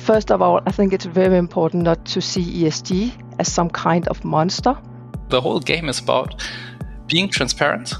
First 0.00 0.30
of 0.30 0.40
all, 0.40 0.60
I 0.66 0.72
think 0.72 0.92
it's 0.92 1.04
very 1.04 1.36
important 1.36 1.84
not 1.84 2.04
to 2.06 2.20
see 2.20 2.42
ESG 2.42 3.12
as 3.38 3.52
some 3.52 3.68
kind 3.68 4.08
of 4.08 4.24
monster. 4.24 4.76
The 5.28 5.40
whole 5.40 5.60
game 5.60 5.88
is 5.88 6.00
about 6.00 6.42
being 7.06 7.28
transparent, 7.28 7.94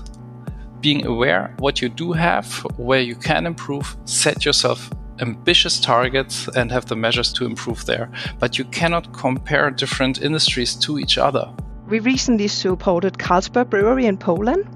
being 0.80 1.06
aware 1.06 1.54
what 1.58 1.82
you 1.82 1.90
do 1.90 2.12
have, 2.12 2.52
where 2.78 3.02
you 3.02 3.14
can 3.14 3.46
improve, 3.46 3.96
set 4.06 4.44
yourself 4.46 4.90
ambitious 5.20 5.78
targets 5.78 6.48
and 6.56 6.72
have 6.72 6.86
the 6.86 6.96
measures 6.96 7.32
to 7.34 7.44
improve 7.44 7.84
there. 7.84 8.10
But 8.38 8.58
you 8.58 8.64
cannot 8.64 9.12
compare 9.12 9.70
different 9.70 10.22
industries 10.22 10.74
to 10.76 10.98
each 10.98 11.18
other. 11.18 11.52
We 11.86 12.00
recently 12.00 12.48
supported 12.48 13.18
Carlsberg 13.18 13.68
Brewery 13.68 14.06
in 14.06 14.16
Poland, 14.16 14.66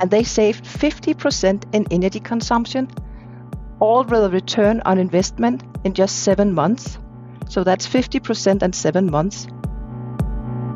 and 0.00 0.10
they 0.10 0.24
saved 0.24 0.64
50% 0.64 1.64
in 1.74 1.86
energy 1.90 2.20
consumption, 2.20 2.88
all 3.82 4.04
with 4.04 4.22
a 4.22 4.30
return 4.30 4.80
on 4.84 4.96
investment 4.96 5.60
in 5.82 5.92
just 5.92 6.22
seven 6.22 6.54
months. 6.54 6.98
So 7.48 7.64
that's 7.64 7.84
50% 7.84 8.62
in 8.62 8.72
seven 8.72 9.10
months. 9.10 9.48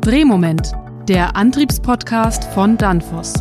Drehmoment, 0.00 0.72
der 1.08 1.36
Antriebspodcast 1.36 2.52
von 2.52 2.76
Danfoss. 2.76 3.34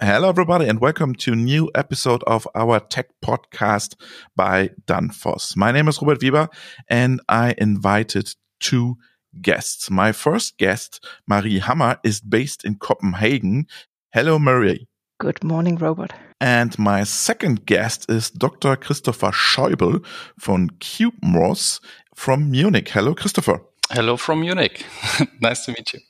Hello, 0.00 0.30
everybody, 0.30 0.66
and 0.66 0.80
welcome 0.80 1.14
to 1.16 1.34
a 1.34 1.36
new 1.36 1.70
episode 1.74 2.24
of 2.26 2.48
our 2.54 2.80
tech 2.80 3.08
podcast 3.22 3.96
by 4.34 4.70
Danfoss. 4.86 5.58
My 5.58 5.72
name 5.72 5.88
is 5.88 6.00
Robert 6.00 6.22
Weber, 6.22 6.48
and 6.88 7.20
I 7.28 7.54
invited 7.58 8.34
two 8.60 8.96
guests. 9.40 9.90
My 9.90 10.12
first 10.12 10.58
guest, 10.58 11.04
Marie 11.26 11.58
Hammer, 11.58 11.98
is 12.04 12.20
based 12.20 12.64
in 12.64 12.76
Copenhagen. 12.76 13.66
Hello, 14.12 14.38
Marie. 14.38 14.88
Good 15.18 15.44
morning, 15.44 15.76
Robert. 15.76 16.12
And 16.40 16.78
my 16.78 17.04
second 17.04 17.66
guest 17.66 18.10
is 18.10 18.30
Dr. 18.30 18.76
Christopher 18.76 19.30
Schäuble 19.30 20.04
from 20.38 20.70
CubeMOS 20.80 21.80
from 22.14 22.50
Munich. 22.50 22.88
Hello, 22.88 23.14
Christopher. 23.14 23.60
Hello 23.90 24.16
from 24.16 24.40
Munich. 24.40 24.86
nice 25.40 25.64
to 25.66 25.72
meet 25.72 25.92
you. 25.92 26.00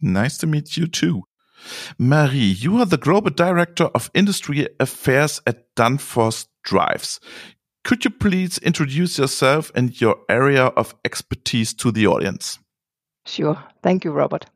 Nice 0.00 0.38
to 0.38 0.46
meet 0.46 0.76
you 0.76 0.86
too. 0.86 1.24
Marie, 1.98 2.38
you 2.38 2.78
are 2.78 2.86
the 2.86 2.96
Global 2.96 3.30
Director 3.30 3.84
of 3.94 4.10
Industry 4.14 4.68
Affairs 4.80 5.40
at 5.46 5.74
Danfoss 5.74 6.46
Drives. 6.62 7.20
Could 7.84 8.04
you 8.04 8.10
please 8.10 8.58
introduce 8.58 9.18
yourself 9.18 9.72
and 9.74 10.00
your 10.00 10.18
area 10.28 10.66
of 10.66 10.94
expertise 11.04 11.74
to 11.74 11.90
the 11.90 12.06
audience? 12.06 12.58
Sure. 13.24 13.62
Thank 13.82 14.04
you, 14.04 14.12
Robert. 14.12 14.46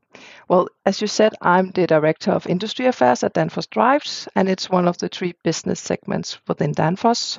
Well, 0.49 0.69
as 0.85 1.01
you 1.01 1.07
said, 1.07 1.35
I'm 1.43 1.71
the 1.73 1.87
Director 1.87 2.31
of 2.31 2.47
Industry 2.47 2.87
Affairs 2.87 3.23
at 3.23 3.35
Danfoss 3.35 3.69
Drives, 3.69 4.29
and 4.35 4.49
it's 4.49 4.71
one 4.71 4.89
of 4.89 4.99
the 4.99 5.09
three 5.09 5.35
business 5.45 5.81
segments 5.81 6.39
within 6.49 6.73
Danfoss. 6.73 7.39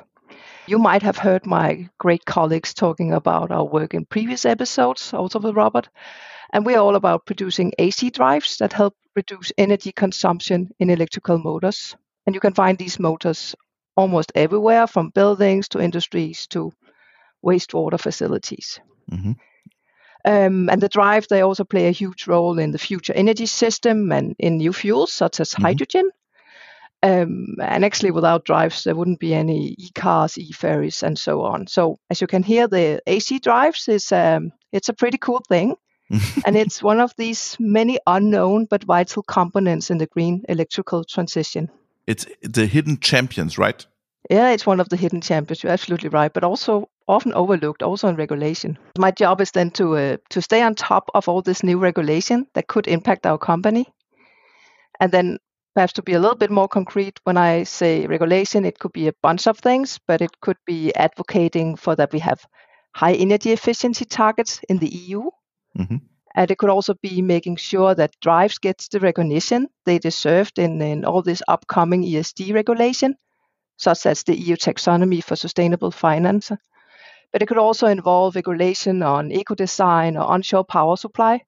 You 0.66 0.78
might 0.78 1.02
have 1.02 1.16
heard 1.16 1.46
my 1.46 1.88
great 1.98 2.24
colleagues 2.24 2.74
talking 2.74 3.12
about 3.12 3.50
our 3.50 3.64
work 3.64 3.94
in 3.94 4.04
previous 4.04 4.44
episodes, 4.44 5.12
also 5.14 5.38
with 5.40 5.56
Robert. 5.56 5.88
And 6.52 6.64
we're 6.64 6.78
all 6.78 6.96
about 6.96 7.26
producing 7.26 7.72
AC 7.78 8.10
drives 8.10 8.58
that 8.58 8.72
help 8.72 8.94
reduce 9.16 9.52
energy 9.58 9.92
consumption 9.92 10.70
in 10.78 10.90
electrical 10.90 11.38
motors. 11.38 11.96
And 12.26 12.34
you 12.34 12.40
can 12.40 12.54
find 12.54 12.78
these 12.78 12.98
motors 12.98 13.54
almost 13.96 14.32
everywhere 14.34 14.86
from 14.86 15.10
buildings 15.10 15.68
to 15.68 15.80
industries 15.80 16.46
to 16.48 16.72
wastewater 17.44 17.98
facilities. 17.98 18.80
Mm-hmm. 19.10 19.32
Um, 20.24 20.68
and 20.68 20.80
the 20.80 20.88
drive, 20.88 21.26
they 21.28 21.42
also 21.42 21.64
play 21.64 21.86
a 21.88 21.92
huge 21.92 22.26
role 22.26 22.58
in 22.58 22.72
the 22.72 22.78
future 22.78 23.12
energy 23.14 23.46
system 23.46 24.12
and 24.12 24.34
in 24.38 24.58
new 24.58 24.72
fuels 24.72 25.12
such 25.12 25.40
as 25.40 25.50
mm-hmm. 25.50 25.62
hydrogen. 25.62 26.10
Um, 27.02 27.56
and 27.60 27.84
actually, 27.84 28.10
without 28.10 28.44
drives, 28.44 28.82
there 28.82 28.96
wouldn't 28.96 29.20
be 29.20 29.32
any 29.32 29.76
e-cars, 29.78 30.36
e-ferries, 30.36 31.04
and 31.04 31.16
so 31.16 31.42
on. 31.42 31.68
So, 31.68 31.98
as 32.10 32.20
you 32.20 32.26
can 32.26 32.42
hear, 32.42 32.66
the 32.66 33.00
AC 33.06 33.38
drives 33.38 33.86
is 33.86 34.10
um, 34.10 34.50
it's 34.72 34.88
a 34.88 34.92
pretty 34.94 35.16
cool 35.16 35.40
thing, 35.48 35.76
and 36.44 36.56
it's 36.56 36.82
one 36.82 36.98
of 36.98 37.14
these 37.16 37.56
many 37.60 38.00
unknown 38.04 38.64
but 38.64 38.82
vital 38.82 39.22
components 39.22 39.90
in 39.90 39.98
the 39.98 40.06
green 40.06 40.44
electrical 40.48 41.04
transition. 41.04 41.70
It's 42.08 42.26
the 42.42 42.66
hidden 42.66 42.98
champions, 42.98 43.58
right? 43.58 43.86
Yeah, 44.30 44.50
it's 44.50 44.66
one 44.66 44.80
of 44.80 44.88
the 44.88 44.96
hidden 44.96 45.20
champions. 45.20 45.62
You're 45.62 45.72
absolutely 45.72 46.08
right, 46.08 46.32
but 46.32 46.44
also 46.44 46.90
often 47.06 47.32
overlooked, 47.34 47.82
also 47.82 48.08
in 48.08 48.16
regulation. 48.16 48.78
My 48.98 49.10
job 49.10 49.40
is 49.40 49.52
then 49.52 49.70
to 49.72 49.96
uh, 49.96 50.16
to 50.30 50.42
stay 50.42 50.62
on 50.62 50.74
top 50.74 51.10
of 51.14 51.28
all 51.28 51.42
this 51.42 51.62
new 51.62 51.78
regulation 51.78 52.46
that 52.54 52.66
could 52.66 52.88
impact 52.88 53.26
our 53.26 53.38
company, 53.38 53.86
and 55.00 55.12
then 55.12 55.38
perhaps 55.74 55.92
to 55.94 56.02
be 56.02 56.14
a 56.14 56.20
little 56.20 56.36
bit 56.36 56.50
more 56.50 56.68
concrete, 56.68 57.20
when 57.24 57.36
I 57.36 57.64
say 57.64 58.06
regulation, 58.06 58.64
it 58.64 58.78
could 58.78 58.92
be 58.92 59.08
a 59.08 59.14
bunch 59.22 59.46
of 59.46 59.58
things, 59.58 59.98
but 60.06 60.20
it 60.20 60.40
could 60.40 60.58
be 60.66 60.92
advocating 60.94 61.76
for 61.76 61.96
that 61.96 62.12
we 62.12 62.18
have 62.18 62.44
high 62.94 63.14
energy 63.14 63.52
efficiency 63.52 64.04
targets 64.04 64.60
in 64.68 64.78
the 64.78 64.88
EU 64.88 65.30
Mm-hmm. 65.78 65.96
And 66.34 66.50
it 66.50 66.58
could 66.58 66.70
also 66.70 66.94
be 67.02 67.22
making 67.22 67.56
sure 67.56 67.94
that 67.94 68.14
drives 68.20 68.58
gets 68.58 68.88
the 68.88 69.00
recognition 69.00 69.68
they 69.84 69.98
deserved 69.98 70.58
in, 70.58 70.80
in 70.82 71.04
all 71.04 71.22
this 71.22 71.42
upcoming 71.48 72.04
ESG 72.04 72.54
regulation, 72.54 73.16
such 73.78 74.04
as 74.04 74.22
the 74.22 74.36
EU 74.36 74.56
taxonomy 74.56 75.24
for 75.24 75.36
sustainable 75.36 75.90
finance. 75.90 76.52
But 77.32 77.42
it 77.42 77.46
could 77.46 77.58
also 77.58 77.86
involve 77.86 78.36
regulation 78.36 79.02
on 79.02 79.32
eco-design 79.32 80.16
or 80.16 80.24
onshore 80.24 80.64
power 80.64 80.96
supply. 80.96 81.44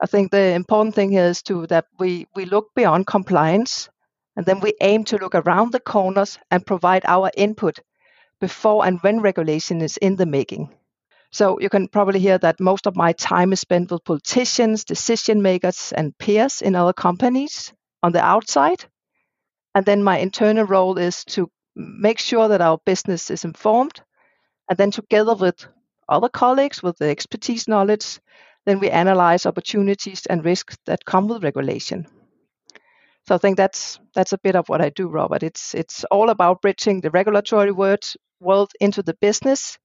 I 0.00 0.06
think 0.06 0.30
the 0.30 0.54
important 0.54 0.94
thing 0.94 1.10
here 1.10 1.26
is 1.26 1.42
to 1.42 1.66
that 1.66 1.86
we, 1.98 2.26
we 2.34 2.44
look 2.44 2.74
beyond 2.74 3.06
compliance 3.06 3.90
and 4.36 4.46
then 4.46 4.60
we 4.60 4.74
aim 4.80 5.04
to 5.04 5.18
look 5.18 5.34
around 5.34 5.72
the 5.72 5.80
corners 5.80 6.38
and 6.50 6.66
provide 6.66 7.04
our 7.06 7.30
input 7.36 7.78
before 8.40 8.86
and 8.86 9.00
when 9.02 9.20
regulation 9.20 9.82
is 9.82 9.96
in 9.98 10.16
the 10.16 10.26
making. 10.26 10.74
So 11.30 11.58
you 11.60 11.70
can 11.70 11.88
probably 11.88 12.20
hear 12.20 12.38
that 12.38 12.60
most 12.60 12.86
of 12.86 12.96
my 12.96 13.12
time 13.12 13.52
is 13.52 13.60
spent 13.60 13.90
with 13.90 14.04
politicians, 14.04 14.84
decision 14.84 15.40
makers, 15.40 15.92
and 15.96 16.16
peers 16.18 16.60
in 16.60 16.74
other 16.74 16.92
companies 16.92 17.72
on 18.02 18.12
the 18.12 18.22
outside. 18.22 18.84
And 19.74 19.86
then 19.86 20.02
my 20.02 20.18
internal 20.18 20.64
role 20.64 20.98
is 20.98 21.24
to 21.26 21.50
make 21.74 22.18
sure 22.18 22.48
that 22.48 22.60
our 22.60 22.78
business 22.84 23.30
is 23.30 23.44
informed. 23.44 24.00
And 24.68 24.78
then 24.78 24.90
together 24.90 25.34
with 25.34 25.66
other 26.08 26.28
colleagues 26.28 26.82
with 26.82 26.98
the 26.98 27.08
expertise 27.08 27.68
knowledge, 27.68 28.20
then 28.66 28.80
we 28.80 28.90
analyze 28.90 29.46
opportunities 29.46 30.26
and 30.26 30.44
risks 30.44 30.76
that 30.86 31.04
come 31.04 31.28
with 31.28 31.42
regulation. 31.42 32.06
So 33.26 33.34
I 33.34 33.38
think 33.38 33.56
that's 33.56 34.00
that's 34.14 34.32
a 34.32 34.38
bit 34.38 34.56
of 34.56 34.68
what 34.68 34.80
I 34.80 34.90
do, 34.90 35.08
Robert. 35.08 35.42
It's 35.42 35.74
it's 35.74 36.04
all 36.04 36.30
about 36.30 36.60
bridging 36.60 37.00
the 37.00 37.10
regulatory 37.10 37.70
world 37.70 38.04
world 38.40 38.72
into 38.80 39.02
the 39.02 39.14
business 39.20 39.78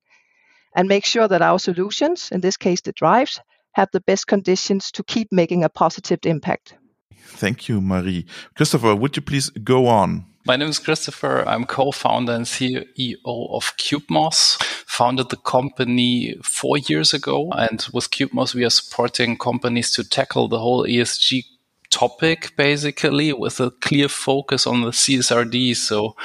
and 0.76 0.88
make 0.88 1.06
sure 1.06 1.28
that 1.28 1.42
our 1.42 1.60
solutions, 1.60 2.30
in 2.32 2.42
this 2.42 2.58
case 2.58 2.82
the 2.82 2.92
drives, 2.92 3.40
have 3.74 3.90
the 3.94 4.02
best 4.02 4.28
conditions 4.28 4.92
to 4.92 5.04
keep 5.04 5.28
making 5.32 5.64
a 5.64 5.70
positive 5.70 6.20
impact. 6.26 6.76
Thank 7.18 7.68
you, 7.68 7.82
Marie. 7.82 8.26
Christopher, 8.56 8.96
would 8.96 9.16
you 9.16 9.22
please 9.22 9.50
go 9.50 9.88
on? 9.88 10.26
My 10.46 10.56
name 10.56 10.70
is 10.70 10.80
Christopher. 10.80 11.44
I'm 11.48 11.66
co-founder 11.66 12.32
and 12.32 12.46
CEO 12.46 13.16
of 13.26 13.76
CubeMOS. 13.78 14.64
Founded 14.86 15.30
the 15.30 15.36
company 15.36 16.36
four 16.42 16.78
years 16.78 17.14
ago, 17.14 17.52
and 17.52 17.86
with 17.94 18.10
CubeMOS, 18.10 18.56
we 18.56 18.64
are 18.66 18.70
supporting 18.70 19.38
companies 19.38 19.92
to 19.92 20.08
tackle 20.08 20.48
the 20.48 20.60
whole 20.60 20.86
ESG 20.86 21.44
topic 21.90 22.54
basically 22.58 23.34
with 23.34 23.60
a 23.60 23.72
clear 23.72 24.08
focus 24.08 24.68
on 24.68 24.82
the 24.82 24.92
CSRD. 24.92 25.76
So 25.76 26.16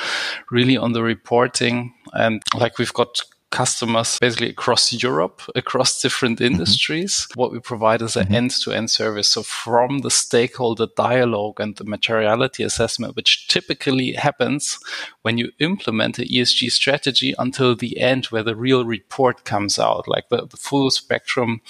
really 0.50 0.76
on 0.76 0.92
the 0.92 1.02
reporting 1.02 1.94
and 2.12 2.42
like 2.54 2.78
we've 2.78 2.92
got 2.92 3.20
customers 3.52 4.18
basically 4.18 4.48
across 4.48 4.92
Europe, 4.92 5.42
across 5.54 6.00
different 6.02 6.40
mm-hmm. 6.40 6.54
industries. 6.54 7.14
Mm-hmm. 7.14 7.40
What 7.40 7.52
we 7.52 7.60
provide 7.60 8.02
is 8.02 8.16
an 8.16 8.24
mm-hmm. 8.24 8.34
end-to-end 8.34 8.90
service. 8.90 9.28
So 9.28 9.42
from 9.44 9.98
the 9.98 10.10
stakeholder 10.10 10.88
dialogue 10.96 11.60
and 11.60 11.76
the 11.76 11.84
materiality 11.84 12.64
assessment, 12.64 13.14
which 13.14 13.46
typically 13.46 14.12
happens 14.12 14.78
when 15.20 15.38
you 15.38 15.52
implement 15.60 16.18
an 16.18 16.26
ESG 16.26 16.72
strategy 16.72 17.34
until 17.38 17.76
the 17.76 18.00
end 18.00 18.26
where 18.26 18.42
the 18.42 18.56
real 18.56 18.84
report 18.84 19.44
comes 19.44 19.78
out, 19.78 20.08
like 20.08 20.28
the, 20.30 20.46
the 20.46 20.56
full 20.56 20.90
spectrum 20.90 21.60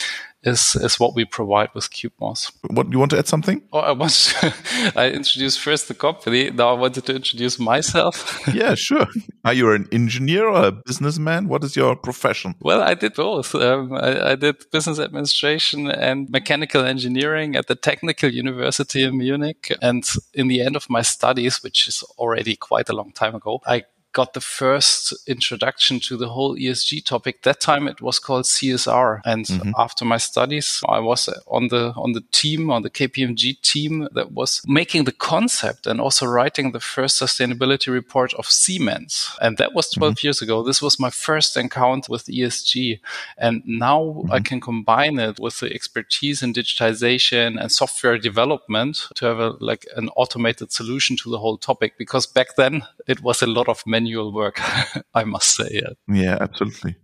is 0.45 0.77
is 0.77 0.99
what 0.99 1.15
we 1.15 1.25
provide 1.25 1.71
with 1.75 1.91
CubeMOS. 1.91 2.53
What 2.71 2.91
you 2.91 2.99
want 2.99 3.11
to 3.13 3.19
add 3.19 3.29
something? 3.29 3.63
Oh, 3.73 3.79
I 3.79 3.93
want 3.93 4.13
To, 4.13 4.55
I 4.97 5.11
introduced 5.11 5.61
first 5.61 5.89
the 5.89 5.95
company. 5.95 6.51
Now 6.51 6.71
I 6.71 6.73
wanted 6.73 7.07
to 7.07 7.15
introduce 7.15 7.59
myself. 7.59 8.41
yeah, 8.55 8.75
sure. 8.75 9.07
Are 9.45 9.53
you 9.53 9.71
an 9.73 9.89
engineer 9.93 10.49
or 10.49 10.67
a 10.67 10.73
businessman? 10.73 11.49
What 11.49 11.65
is 11.65 11.77
your 11.77 11.97
profession? 11.97 12.55
Well, 12.61 12.83
I 12.83 12.95
did 12.95 13.15
both. 13.15 13.55
Um, 13.55 13.93
I, 13.93 14.33
I, 14.33 14.35
did 14.37 14.71
business 14.71 14.99
administration 14.99 15.91
and 15.91 16.31
mechanical 16.31 16.85
engineering 16.85 17.57
at 17.57 17.67
the 17.67 17.75
Technical 17.75 18.31
University 18.31 19.03
in 19.03 19.19
Munich. 19.19 19.73
And 19.81 20.05
in 20.35 20.49
the 20.49 20.61
end 20.61 20.77
of 20.77 20.89
my 20.89 21.03
studies, 21.03 21.63
which 21.63 21.89
is 21.89 22.03
already 22.19 22.57
quite 22.57 22.89
a 22.89 22.93
long 22.93 23.13
time 23.13 23.35
ago, 23.35 23.61
I 23.67 23.85
got 24.13 24.35
the 24.35 24.41
first 24.41 25.15
introduction 25.27 25.99
to 26.01 26.17
the 26.17 26.29
whole 26.29 26.57
ESG 26.57 27.05
topic. 27.05 27.43
That 27.43 27.61
time 27.61 27.89
it 27.89 28.01
was 28.01 28.19
called 28.19 28.45
CSR. 28.45 29.23
And 29.25 29.47
mm-hmm. 29.47 29.73
after 29.79 30.05
my 30.05 30.19
studies, 30.19 30.83
I 30.89 30.99
was 31.01 31.29
on 31.47 31.69
the, 31.69 31.93
on 31.97 32.13
the 32.13 32.23
team, 32.33 32.71
on 32.71 32.83
the 32.83 32.91
KPMG 32.91 33.61
team 33.63 34.09
that 34.13 34.33
was 34.33 34.63
making 34.67 35.05
the 35.05 35.13
concept 35.13 35.87
and 35.87 36.01
also 36.01 36.27
writing 36.27 36.73
the 36.73 36.81
first 36.81 37.21
sustainability 37.21 37.93
report 37.93 38.35
of 38.35 38.47
Siemens. 38.47 39.35
And 39.41 39.57
that 39.57 39.75
was 39.75 39.91
12 39.91 40.15
mm-hmm. 40.15 40.27
years 40.27 40.43
ago. 40.43 40.63
This 40.63 40.83
was 40.83 41.01
my 41.01 41.11
first 41.11 41.57
encounter 41.57 42.13
with 42.13 42.27
ESG. 42.27 43.01
And 43.39 43.63
now 43.67 44.01
mm-hmm. 44.01 44.33
I 44.33 44.41
can 44.41 44.61
combine 44.61 45.19
it 45.19 45.41
with 45.41 45.61
the 45.61 45.73
expertise 45.73 46.43
in 46.43 46.53
digitization 46.53 47.61
and 47.61 47.73
software 47.73 48.19
development 48.19 49.09
to 49.15 49.27
have 49.27 49.39
a, 49.39 49.57
like 49.61 49.87
an 49.97 50.11
automated 50.17 50.71
solution 50.71 51.17
to 51.19 51.31
the 51.31 51.39
whole 51.39 51.57
topic. 51.57 51.97
Because 51.97 52.27
back 52.27 52.57
then 52.57 52.83
it 53.07 53.23
was 53.23 53.41
a 53.43 53.47
lot 53.47 53.69
of 53.69 53.83
manual 53.87 54.02
work, 54.33 54.61
I 55.15 55.25
must 55.25 55.55
say. 55.55 55.69
Yeah, 55.71 55.93
yeah 56.09 56.39
absolutely. 56.41 56.97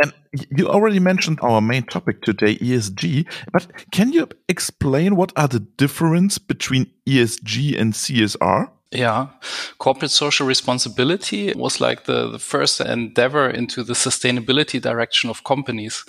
And 0.00 0.12
you 0.32 0.68
already 0.68 1.00
mentioned 1.00 1.40
our 1.42 1.60
main 1.60 1.84
topic 1.84 2.22
today, 2.22 2.56
ESG, 2.56 3.26
but 3.52 3.66
can 3.90 4.12
you 4.12 4.28
explain 4.48 5.16
what 5.16 5.32
are 5.36 5.48
the 5.48 5.60
difference 5.60 6.38
between 6.38 6.90
ESG 7.06 7.78
and 7.78 7.92
CSR? 7.92 8.70
Yeah. 8.92 9.28
Corporate 9.78 10.12
social 10.12 10.46
responsibility 10.46 11.52
was 11.54 11.80
like 11.80 12.04
the, 12.04 12.30
the 12.30 12.38
first 12.38 12.80
endeavor 12.80 13.50
into 13.50 13.82
the 13.82 13.94
sustainability 13.94 14.80
direction 14.80 15.28
of 15.28 15.42
companies. 15.42 16.04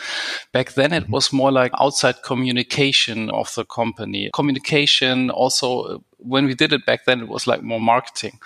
Back 0.53 0.73
then, 0.73 0.93
it 0.93 1.03
mm-hmm. 1.03 1.11
was 1.11 1.33
more 1.33 1.51
like 1.51 1.71
outside 1.79 2.21
communication 2.23 3.31
of 3.31 3.53
the 3.55 3.65
company. 3.65 4.29
Communication 4.33 5.31
also, 5.31 6.03
when 6.17 6.45
we 6.45 6.55
did 6.55 6.73
it 6.73 6.85
back 6.85 7.05
then, 7.05 7.21
it 7.21 7.27
was 7.27 7.47
like 7.47 7.61
more 7.61 7.79
marketing. 7.79 8.39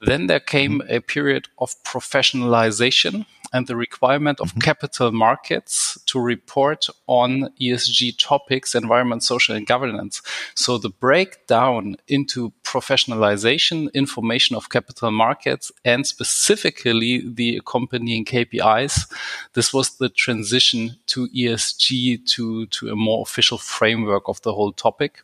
Then 0.00 0.26
there 0.26 0.40
came 0.40 0.80
mm-hmm. 0.80 0.94
a 0.94 1.00
period 1.00 1.48
of 1.58 1.74
professionalization 1.84 3.26
and 3.52 3.66
the 3.66 3.76
requirement 3.76 4.40
of 4.40 4.50
mm-hmm. 4.50 4.60
capital 4.60 5.12
markets 5.12 5.98
to 6.06 6.20
report 6.20 6.88
on 7.06 7.50
ESG 7.60 8.18
topics, 8.18 8.74
environment, 8.74 9.22
social, 9.22 9.54
and 9.54 9.66
governance. 9.66 10.22
So 10.54 10.78
the 10.78 10.90
breakdown 10.90 11.96
into 12.08 12.52
professionalization, 12.64 13.92
information 13.94 14.56
of 14.56 14.70
capital 14.70 15.10
markets, 15.10 15.72
and 15.84 16.06
specifically 16.06 17.22
the 17.26 17.56
accompanying 17.56 18.24
KPIs, 18.24 19.12
this 19.54 19.72
was 19.72 19.96
the 19.96 20.08
transition 20.08 20.96
to 21.06 21.28
ESG 21.28 22.26
to, 22.32 22.66
to 22.66 22.90
a 22.90 22.96
more 22.96 23.22
official 23.22 23.58
framework 23.58 24.28
of 24.28 24.42
the 24.42 24.52
whole 24.52 24.72
topic. 24.72 25.22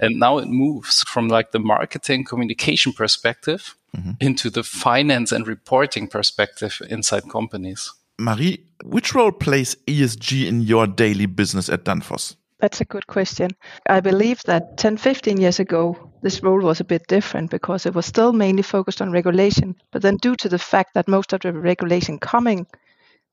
And 0.00 0.18
now 0.18 0.38
it 0.38 0.48
moves 0.48 1.02
from 1.02 1.28
like 1.28 1.52
the 1.52 1.58
marketing 1.58 2.24
communication 2.24 2.92
perspective 2.92 3.76
mm-hmm. 3.94 4.12
into 4.20 4.50
the 4.50 4.62
finance 4.62 5.32
and 5.32 5.46
reporting 5.46 6.08
perspective 6.08 6.80
inside 6.88 7.28
companies. 7.30 7.92
Marie, 8.18 8.64
which 8.84 9.14
role 9.14 9.32
plays 9.32 9.76
ESG 9.86 10.46
in 10.46 10.60
your 10.60 10.86
daily 10.86 11.26
business 11.26 11.68
at 11.68 11.84
Danfoss? 11.84 12.36
That's 12.60 12.80
a 12.80 12.84
good 12.84 13.06
question. 13.06 13.50
I 13.88 14.00
believe 14.00 14.42
that 14.44 14.78
10, 14.78 14.96
15 14.96 15.38
years 15.38 15.60
ago, 15.60 16.12
this 16.22 16.42
role 16.42 16.60
was 16.60 16.80
a 16.80 16.84
bit 16.84 17.06
different 17.08 17.50
because 17.50 17.84
it 17.84 17.94
was 17.94 18.06
still 18.06 18.32
mainly 18.32 18.62
focused 18.62 19.02
on 19.02 19.10
regulation. 19.10 19.76
But 19.90 20.02
then, 20.02 20.16
due 20.16 20.36
to 20.36 20.48
the 20.48 20.58
fact 20.58 20.94
that 20.94 21.08
most 21.08 21.32
of 21.32 21.40
the 21.40 21.52
regulation 21.52 22.18
coming 22.18 22.66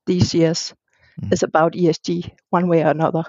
these 0.05 0.33
years 0.33 0.73
mm. 1.21 1.31
is 1.31 1.43
about 1.43 1.73
ESG, 1.73 2.31
one 2.49 2.67
way 2.67 2.83
or 2.83 2.89
another, 2.89 3.23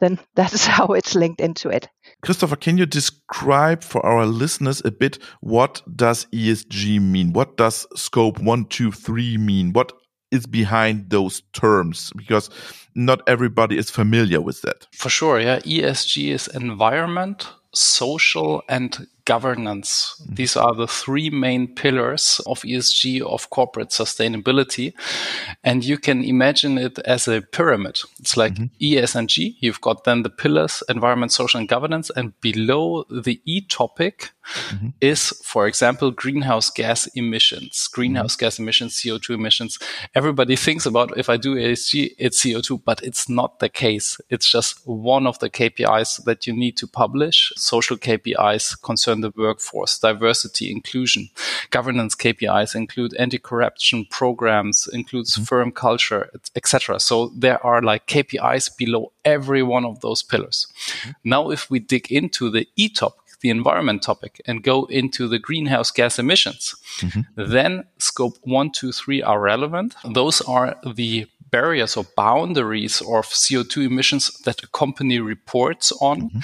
then 0.00 0.18
that's 0.34 0.66
how 0.66 0.88
it's 0.88 1.14
linked 1.14 1.40
into 1.40 1.68
it. 1.68 1.88
Christopher, 2.22 2.56
can 2.56 2.78
you 2.78 2.86
describe 2.86 3.82
for 3.82 4.04
our 4.04 4.26
listeners 4.26 4.82
a 4.84 4.90
bit 4.90 5.18
what 5.40 5.82
does 5.96 6.26
ESG 6.26 7.00
mean? 7.00 7.32
What 7.32 7.56
does 7.56 7.86
scope 7.94 8.38
one, 8.40 8.66
two, 8.66 8.92
three 8.92 9.36
mean? 9.36 9.72
What 9.72 9.92
is 10.30 10.46
behind 10.46 11.10
those 11.10 11.42
terms? 11.52 12.12
Because 12.16 12.50
not 12.94 13.22
everybody 13.28 13.78
is 13.78 13.90
familiar 13.90 14.40
with 14.40 14.62
that. 14.62 14.86
For 14.92 15.08
sure, 15.08 15.40
yeah. 15.40 15.60
ESG 15.60 16.32
is 16.32 16.48
environment, 16.48 17.48
social, 17.72 18.62
and 18.68 19.06
governance. 19.24 20.16
Mm-hmm. 20.20 20.34
These 20.34 20.56
are 20.56 20.74
the 20.74 20.86
three 20.86 21.30
main 21.30 21.66
pillars 21.74 22.40
of 22.46 22.62
ESG, 22.62 23.22
of 23.22 23.50
corporate 23.50 23.90
sustainability. 23.90 24.94
And 25.62 25.84
you 25.84 25.98
can 25.98 26.24
imagine 26.24 26.78
it 26.78 26.98
as 27.00 27.28
a 27.28 27.40
pyramid. 27.40 28.00
It's 28.20 28.36
like 28.36 28.54
mm-hmm. 28.54 28.66
E, 28.80 28.98
S, 28.98 29.14
and 29.14 29.28
G. 29.28 29.56
You've 29.60 29.80
got 29.80 30.04
then 30.04 30.22
the 30.22 30.30
pillars, 30.30 30.82
environment, 30.88 31.32
social, 31.32 31.60
and 31.60 31.68
governance. 31.68 32.10
And 32.16 32.38
below 32.40 33.04
the 33.10 33.40
E 33.44 33.62
topic 33.62 34.30
mm-hmm. 34.44 34.88
is, 35.00 35.30
for 35.42 35.66
example, 35.66 36.10
greenhouse 36.10 36.70
gas 36.70 37.06
emissions, 37.08 37.88
greenhouse 37.88 38.36
mm-hmm. 38.36 38.44
gas 38.44 38.58
emissions, 38.58 39.00
CO2 39.00 39.34
emissions. 39.34 39.78
Everybody 40.14 40.56
thinks 40.56 40.86
about 40.86 41.16
if 41.16 41.28
I 41.28 41.36
do 41.36 41.54
ESG, 41.54 42.14
it's 42.18 42.42
CO2, 42.44 42.82
but 42.84 43.02
it's 43.02 43.28
not 43.28 43.58
the 43.58 43.68
case. 43.68 44.20
It's 44.30 44.50
just 44.50 44.86
one 44.86 45.26
of 45.26 45.38
the 45.38 45.50
KPIs 45.50 46.24
that 46.24 46.46
you 46.46 46.52
need 46.52 46.76
to 46.78 46.86
publish. 46.86 47.52
Social 47.56 47.96
KPIs 47.96 48.80
concern 48.82 49.13
the 49.20 49.32
workforce, 49.36 49.98
diversity, 49.98 50.70
inclusion. 50.70 51.28
Governance 51.70 52.14
KPIs 52.14 52.74
include 52.74 53.14
anti-corruption 53.14 54.06
programs, 54.10 54.88
includes 54.92 55.34
mm-hmm. 55.34 55.44
firm 55.44 55.72
culture, 55.72 56.30
etc. 56.56 57.00
So 57.00 57.32
there 57.36 57.64
are 57.64 57.82
like 57.82 58.06
KPIs 58.06 58.76
below 58.76 59.12
every 59.24 59.62
one 59.62 59.84
of 59.84 60.00
those 60.00 60.22
pillars. 60.22 60.66
Mm-hmm. 60.66 61.10
Now, 61.24 61.50
if 61.50 61.70
we 61.70 61.78
dig 61.78 62.10
into 62.10 62.50
the 62.50 62.66
E 62.76 62.88
topic, 62.88 63.20
the 63.40 63.50
environment 63.50 64.02
topic, 64.02 64.40
and 64.46 64.62
go 64.62 64.86
into 64.86 65.28
the 65.28 65.38
greenhouse 65.38 65.90
gas 65.90 66.18
emissions, 66.18 66.74
mm-hmm. 67.00 67.20
then 67.36 67.84
scope 67.98 68.38
one, 68.42 68.70
two, 68.70 68.90
three 68.90 69.22
are 69.22 69.38
relevant. 69.38 69.94
Those 70.14 70.40
are 70.40 70.76
the 70.94 71.26
barriers 71.54 71.96
or 71.96 72.04
boundaries 72.16 73.00
of 73.02 73.26
CO2 73.26 73.86
emissions 73.86 74.24
that 74.44 74.64
a 74.64 74.66
company 74.68 75.20
reports 75.20 75.92
on. 76.00 76.22
Mm-hmm. 76.22 76.40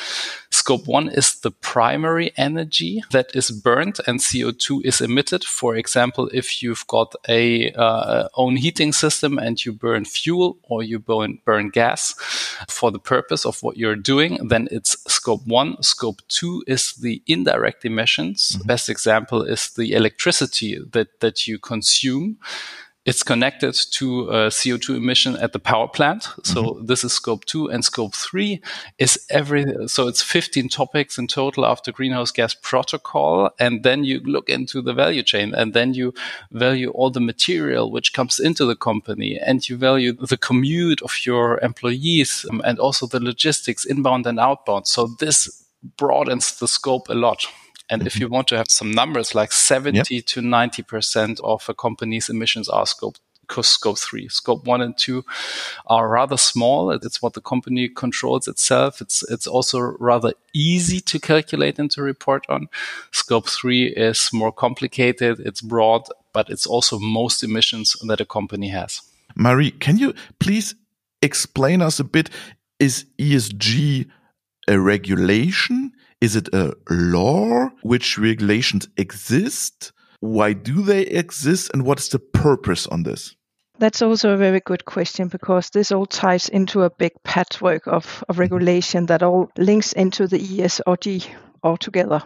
Scope 0.50 0.86
one 0.86 1.08
is 1.08 1.40
the 1.40 1.50
primary 1.50 2.30
energy 2.36 3.02
that 3.10 3.34
is 3.34 3.50
burned 3.50 3.98
and 4.06 4.20
CO2 4.20 4.84
is 4.84 5.00
emitted. 5.00 5.42
For 5.44 5.74
example, 5.74 6.30
if 6.32 6.62
you've 6.62 6.86
got 6.86 7.14
a 7.28 7.72
uh, 7.72 8.28
own 8.34 8.54
heating 8.56 8.92
system 8.92 9.38
and 9.38 9.64
you 9.64 9.72
burn 9.72 10.04
fuel 10.04 10.58
or 10.62 10.84
you 10.84 11.00
burn, 11.00 11.40
burn 11.44 11.70
gas 11.70 12.14
for 12.68 12.92
the 12.92 13.00
purpose 13.14 13.44
of 13.44 13.60
what 13.64 13.76
you're 13.76 14.02
doing, 14.12 14.48
then 14.48 14.68
it's 14.70 14.96
scope 15.12 15.44
one. 15.44 15.82
Scope 15.82 16.20
two 16.28 16.62
is 16.68 16.92
the 16.94 17.20
indirect 17.26 17.84
emissions. 17.84 18.38
Mm-hmm. 18.40 18.66
Best 18.68 18.88
example 18.88 19.42
is 19.42 19.70
the 19.70 19.92
electricity 19.92 20.78
that, 20.92 21.18
that 21.18 21.48
you 21.48 21.58
consume 21.58 22.38
it's 23.06 23.22
connected 23.22 23.74
to 23.92 24.30
uh, 24.30 24.50
CO2 24.50 24.96
emission 24.96 25.36
at 25.36 25.54
the 25.54 25.58
power 25.58 25.88
plant. 25.88 26.28
So 26.44 26.62
mm-hmm. 26.62 26.86
this 26.86 27.02
is 27.02 27.14
scope 27.14 27.46
two 27.46 27.66
and 27.70 27.82
scope 27.82 28.14
three 28.14 28.60
is 28.98 29.24
every, 29.30 29.64
so 29.86 30.06
it's 30.06 30.22
15 30.22 30.68
topics 30.68 31.18
in 31.18 31.26
total 31.26 31.64
after 31.64 31.92
greenhouse 31.92 32.30
gas 32.30 32.54
protocol. 32.54 33.50
And 33.58 33.84
then 33.84 34.04
you 34.04 34.20
look 34.20 34.50
into 34.50 34.82
the 34.82 34.92
value 34.92 35.22
chain 35.22 35.54
and 35.54 35.72
then 35.72 35.94
you 35.94 36.12
value 36.50 36.90
all 36.90 37.10
the 37.10 37.20
material 37.20 37.90
which 37.90 38.12
comes 38.12 38.38
into 38.38 38.66
the 38.66 38.76
company 38.76 39.38
and 39.38 39.66
you 39.66 39.78
value 39.78 40.12
the 40.12 40.36
commute 40.36 41.00
of 41.00 41.24
your 41.24 41.58
employees 41.60 42.44
um, 42.50 42.60
and 42.66 42.78
also 42.78 43.06
the 43.06 43.20
logistics 43.20 43.86
inbound 43.86 44.26
and 44.26 44.38
outbound. 44.38 44.86
So 44.86 45.06
this 45.06 45.64
broadens 45.96 46.58
the 46.58 46.68
scope 46.68 47.08
a 47.08 47.14
lot. 47.14 47.46
And 47.90 48.06
if 48.06 48.14
mm-hmm. 48.14 48.22
you 48.22 48.28
want 48.28 48.48
to 48.48 48.56
have 48.56 48.70
some 48.70 48.92
numbers, 48.92 49.34
like 49.34 49.52
70 49.52 49.96
yep. 50.14 50.24
to 50.26 50.40
90% 50.40 51.40
of 51.42 51.68
a 51.68 51.74
company's 51.74 52.28
emissions 52.28 52.68
are 52.68 52.86
scope 52.86 53.16
scope 53.62 53.98
three. 53.98 54.28
Scope 54.28 54.64
one 54.64 54.80
and 54.80 54.96
two 54.96 55.24
are 55.88 56.08
rather 56.08 56.36
small. 56.36 56.90
It's 56.92 57.20
what 57.20 57.34
the 57.34 57.40
company 57.40 57.88
controls 57.88 58.46
itself. 58.46 59.00
It's 59.00 59.28
it's 59.28 59.46
also 59.46 59.80
rather 59.98 60.32
easy 60.54 61.00
to 61.00 61.18
calculate 61.18 61.78
and 61.78 61.90
to 61.90 62.02
report 62.02 62.46
on. 62.48 62.68
Scope 63.10 63.48
three 63.48 63.88
is 63.88 64.30
more 64.32 64.52
complicated. 64.52 65.40
It's 65.40 65.60
broad, 65.60 66.06
but 66.32 66.48
it's 66.48 66.66
also 66.66 66.98
most 66.98 67.42
emissions 67.42 67.96
that 68.06 68.20
a 68.20 68.24
company 68.24 68.68
has. 68.68 69.02
Marie, 69.34 69.72
can 69.72 69.98
you 69.98 70.14
please 70.38 70.74
explain 71.22 71.82
us 71.82 71.98
a 72.00 72.04
bit? 72.04 72.30
Is 72.78 73.04
ESG 73.18 74.06
a 74.68 74.78
regulation? 74.78 75.92
Is 76.20 76.36
it 76.36 76.48
a 76.52 76.74
law? 76.90 77.70
Which 77.82 78.18
regulations 78.18 78.88
exist? 78.96 79.92
Why 80.20 80.52
do 80.52 80.82
they 80.82 81.02
exist? 81.02 81.70
And 81.72 81.84
what 81.84 81.98
is 81.98 82.08
the 82.08 82.18
purpose 82.18 82.86
on 82.86 83.04
this? 83.04 83.36
That's 83.78 84.02
also 84.02 84.32
a 84.32 84.36
very 84.36 84.60
good 84.60 84.84
question 84.84 85.28
because 85.28 85.70
this 85.70 85.90
all 85.90 86.04
ties 86.04 86.50
into 86.50 86.82
a 86.82 86.90
big 86.90 87.12
patchwork 87.24 87.86
of, 87.86 88.22
of 88.28 88.38
regulation 88.38 89.06
that 89.06 89.22
all 89.22 89.50
links 89.56 89.94
into 89.94 90.26
the 90.26 90.38
ESG 90.38 91.26
altogether. 91.62 92.22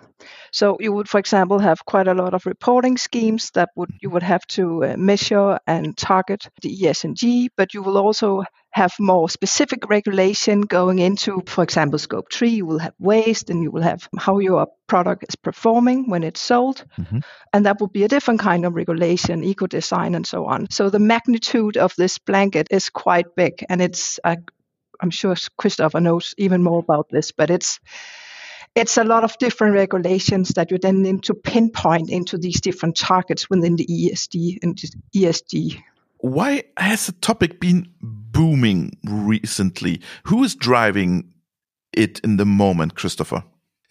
So 0.53 0.77
you 0.81 0.93
would, 0.93 1.09
for 1.09 1.19
example, 1.19 1.59
have 1.59 1.85
quite 1.85 2.09
a 2.09 2.15
lot 2.15 2.35
of 2.35 2.47
reporting 2.47 2.97
schemes 2.97 3.51
that 3.55 3.71
would 3.77 3.91
you 4.03 4.11
would 4.11 4.23
have 4.23 4.47
to 4.49 4.85
uh, 4.85 4.95
measure 4.97 5.59
and 5.67 5.97
target 5.97 6.49
the 6.63 6.71
ESG, 6.71 7.49
but 7.57 7.75
you 7.75 7.83
will 7.83 7.99
also 7.99 8.45
have 8.71 8.93
more 8.99 9.29
specific 9.29 9.89
regulation 9.89 10.63
going 10.63 10.99
into, 10.99 11.43
for 11.47 11.63
example, 11.63 11.99
scope 11.99 12.33
three. 12.33 12.51
You 12.51 12.67
will 12.67 12.79
have 12.81 12.95
waste, 12.99 13.51
and 13.51 13.63
you 13.63 13.71
will 13.71 13.83
have 13.83 14.09
how 14.19 14.39
your 14.41 14.67
product 14.87 15.25
is 15.29 15.37
performing 15.37 16.11
when 16.11 16.25
it's 16.25 16.41
sold, 16.41 16.85
Mhm. 16.99 17.23
and 17.53 17.67
that 17.67 17.79
will 17.81 17.89
be 17.93 18.05
a 18.05 18.09
different 18.09 18.41
kind 18.41 18.65
of 18.67 18.75
regulation, 18.75 19.45
eco 19.45 19.67
design, 19.67 20.15
and 20.15 20.27
so 20.27 20.47
on. 20.47 20.67
So 20.71 20.91
the 20.91 20.99
magnitude 20.99 21.77
of 21.77 21.95
this 21.97 22.19
blanket 22.19 22.69
is 22.71 22.91
quite 22.91 23.35
big, 23.37 23.65
and 23.69 23.81
it's. 23.83 24.19
Uh, 24.25 24.37
I'm 25.01 25.11
sure 25.11 25.35
Christopher 25.59 26.01
knows 26.01 26.35
even 26.39 26.63
more 26.63 26.79
about 26.79 27.09
this, 27.11 27.33
but 27.33 27.51
it's 27.51 27.81
it's 28.75 28.97
a 28.97 29.05
lot 29.05 29.25
of 29.25 29.39
different 29.39 29.75
regulations 29.75 30.51
that 30.51 30.71
you 30.71 30.79
then 30.79 31.03
need 31.03 31.23
to 31.25 31.35
pinpoint 31.35 32.11
into 32.11 32.37
these 32.39 32.61
different 32.61 32.97
targets 32.97 33.49
within 33.49 33.77
the 33.77 33.87
ESD 33.87 34.59
and 34.63 34.77
ESG. 35.15 35.83
Why 36.19 36.65
has 36.77 37.07
the 37.07 37.13
topic 37.13 37.61
been 37.61 37.89
booming 38.01 38.99
recently? 39.05 40.01
Who 40.25 40.43
is 40.43 40.55
driving 40.55 41.33
it 41.93 42.19
in 42.21 42.37
the 42.37 42.47
moment, 42.47 42.95
Christopher? 42.95 43.45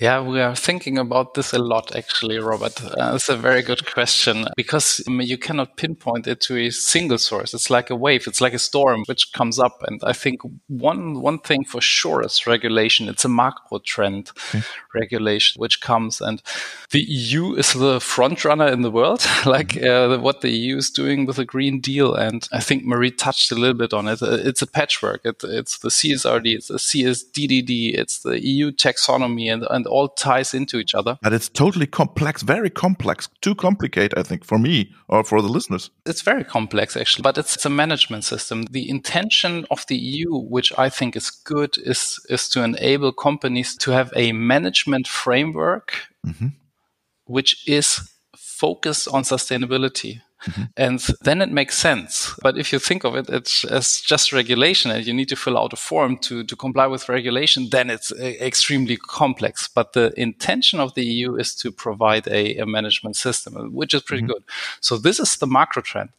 Yeah, 0.04 0.20
we 0.20 0.42
are 0.42 0.54
thinking 0.54 0.98
about 0.98 1.34
this 1.34 1.54
a 1.54 1.60
lot, 1.60 1.96
actually, 1.96 2.38
Robert. 2.38 2.84
Uh, 2.84 3.14
it's 3.16 3.30
a 3.30 3.38
very 3.38 3.62
good 3.62 3.86
question 3.86 4.48
because 4.58 5.02
mean, 5.08 5.26
you 5.26 5.38
cannot 5.38 5.78
pinpoint 5.78 6.28
it 6.28 6.42
to 6.42 6.58
a 6.58 6.72
single 6.72 7.18
source. 7.18 7.54
It's 7.54 7.70
like 7.70 7.90
a 7.90 7.96
wave. 7.96 8.28
It's 8.28 8.42
like 8.42 8.54
a 8.54 8.60
storm 8.60 9.06
which 9.06 9.32
comes 9.32 9.60
up. 9.60 9.82
And 9.88 10.02
I 10.04 10.12
think 10.12 10.42
one 10.68 11.22
one 11.22 11.40
thing 11.40 11.64
for 11.64 11.80
sure 11.80 12.22
is 12.22 12.46
regulation. 12.46 13.08
It's 13.08 13.24
a 13.24 13.30
macro 13.30 13.80
trend 13.80 14.32
regulation 14.94 15.60
which 15.60 15.82
comes, 15.82 16.22
and 16.22 16.42
the 16.92 17.02
EU 17.02 17.54
is 17.56 17.74
the 17.74 18.00
front 18.00 18.46
runner 18.46 18.68
in 18.68 18.82
the 18.82 18.92
world, 18.92 19.26
like 19.46 19.82
uh, 19.82 20.18
what 20.18 20.42
the 20.42 20.52
EU 20.52 20.78
is 20.78 20.90
doing 20.90 21.26
with 21.26 21.38
the 21.38 21.46
Green 21.46 21.80
Deal. 21.80 22.14
And 22.14 22.48
I 22.52 22.60
think 22.60 22.86
Marie 22.86 23.12
touched 23.12 23.52
a 23.52 23.56
little 23.56 23.78
bit 23.78 23.94
on 23.94 24.08
it. 24.08 24.22
Uh, 24.22 24.38
It's 24.50 24.62
a 24.62 24.68
patchwork. 24.68 25.22
It, 25.26 25.44
it's 25.44 25.80
the 25.80 25.90
CSRD, 25.90 26.56
it's 26.56 26.68
the 26.68 26.76
CSDDD, 26.76 27.98
it's 27.98 28.20
the 28.20 28.40
EU 28.46 28.72
taxonomy, 28.72 29.52
and, 29.52 29.66
and 29.70 29.88
all 29.88 30.10
ties 30.10 30.54
into 30.54 30.78
each 30.78 30.94
other. 30.96 31.18
But 31.22 31.34
it's 31.34 31.50
totally 31.50 31.88
complex, 31.88 32.44
very 32.44 32.70
complex, 32.70 33.30
too 33.42 33.56
complicated, 33.56 34.18
I 34.18 34.24
think, 34.24 34.46
for 34.46 34.60
me 34.60 34.94
or 35.08 35.24
for 35.24 35.42
the 35.42 35.50
listeners. 35.50 35.90
It's 36.06 36.22
very 36.22 36.44
complex, 36.44 36.96
actually, 36.96 37.24
but 37.24 37.38
it's 37.38 37.66
a 37.66 37.70
management 37.70 38.24
system. 38.24 38.64
The 38.72 38.90
intention 38.90 39.66
of 39.72 39.86
the 39.88 39.98
EU, 39.98 40.38
which 40.38 40.72
I 40.78 40.90
think 40.90 41.16
is 41.16 41.32
good, 41.32 41.78
is, 41.78 42.20
is 42.30 42.50
to 42.50 42.64
enable 42.64 43.12
companies 43.12 43.76
to 43.78 43.92
have 43.92 44.12
a 44.16 44.32
management 44.32 44.83
framework 45.08 45.94
Mhm. 46.26 46.54
which 47.26 47.68
is 47.68 48.10
focused 48.38 49.08
on 49.08 49.24
sustainability. 49.24 50.22
And 50.76 51.00
then 51.22 51.42
it 51.42 51.52
makes 51.52 51.78
sense. 51.78 52.36
But 52.42 52.58
if 52.58 52.74
you 52.74 52.80
think 52.80 53.06
of 53.06 53.16
it 53.16 53.30
it's 53.30 53.64
as 53.64 54.02
just 54.02 54.34
regulation 54.34 54.92
and 54.92 55.06
you 55.08 55.14
need 55.14 55.30
to 55.30 55.36
fill 55.38 55.58
out 55.58 55.72
a 55.74 55.78
form 55.78 56.18
to, 56.18 56.44
to 56.44 56.56
comply 56.56 56.86
with 56.88 57.08
regulation, 57.08 57.70
then 57.70 57.90
it's 57.90 58.12
uh, 58.12 58.18
extremely 58.42 58.98
complex. 58.98 59.70
But 59.74 59.94
the 59.94 60.12
intention 60.18 60.82
of 60.82 60.94
the 60.96 61.06
EU 61.06 61.38
is 61.40 61.56
to 61.56 61.72
provide 61.72 62.28
a, 62.28 62.58
a 62.58 62.66
management 62.66 63.16
system, 63.16 63.54
which 63.74 63.94
is 63.94 64.02
pretty 64.02 64.24
good. 64.28 64.44
So 64.82 64.98
this 64.98 65.20
is 65.20 65.38
the 65.38 65.48
macro 65.48 65.82
trend. 65.82 66.10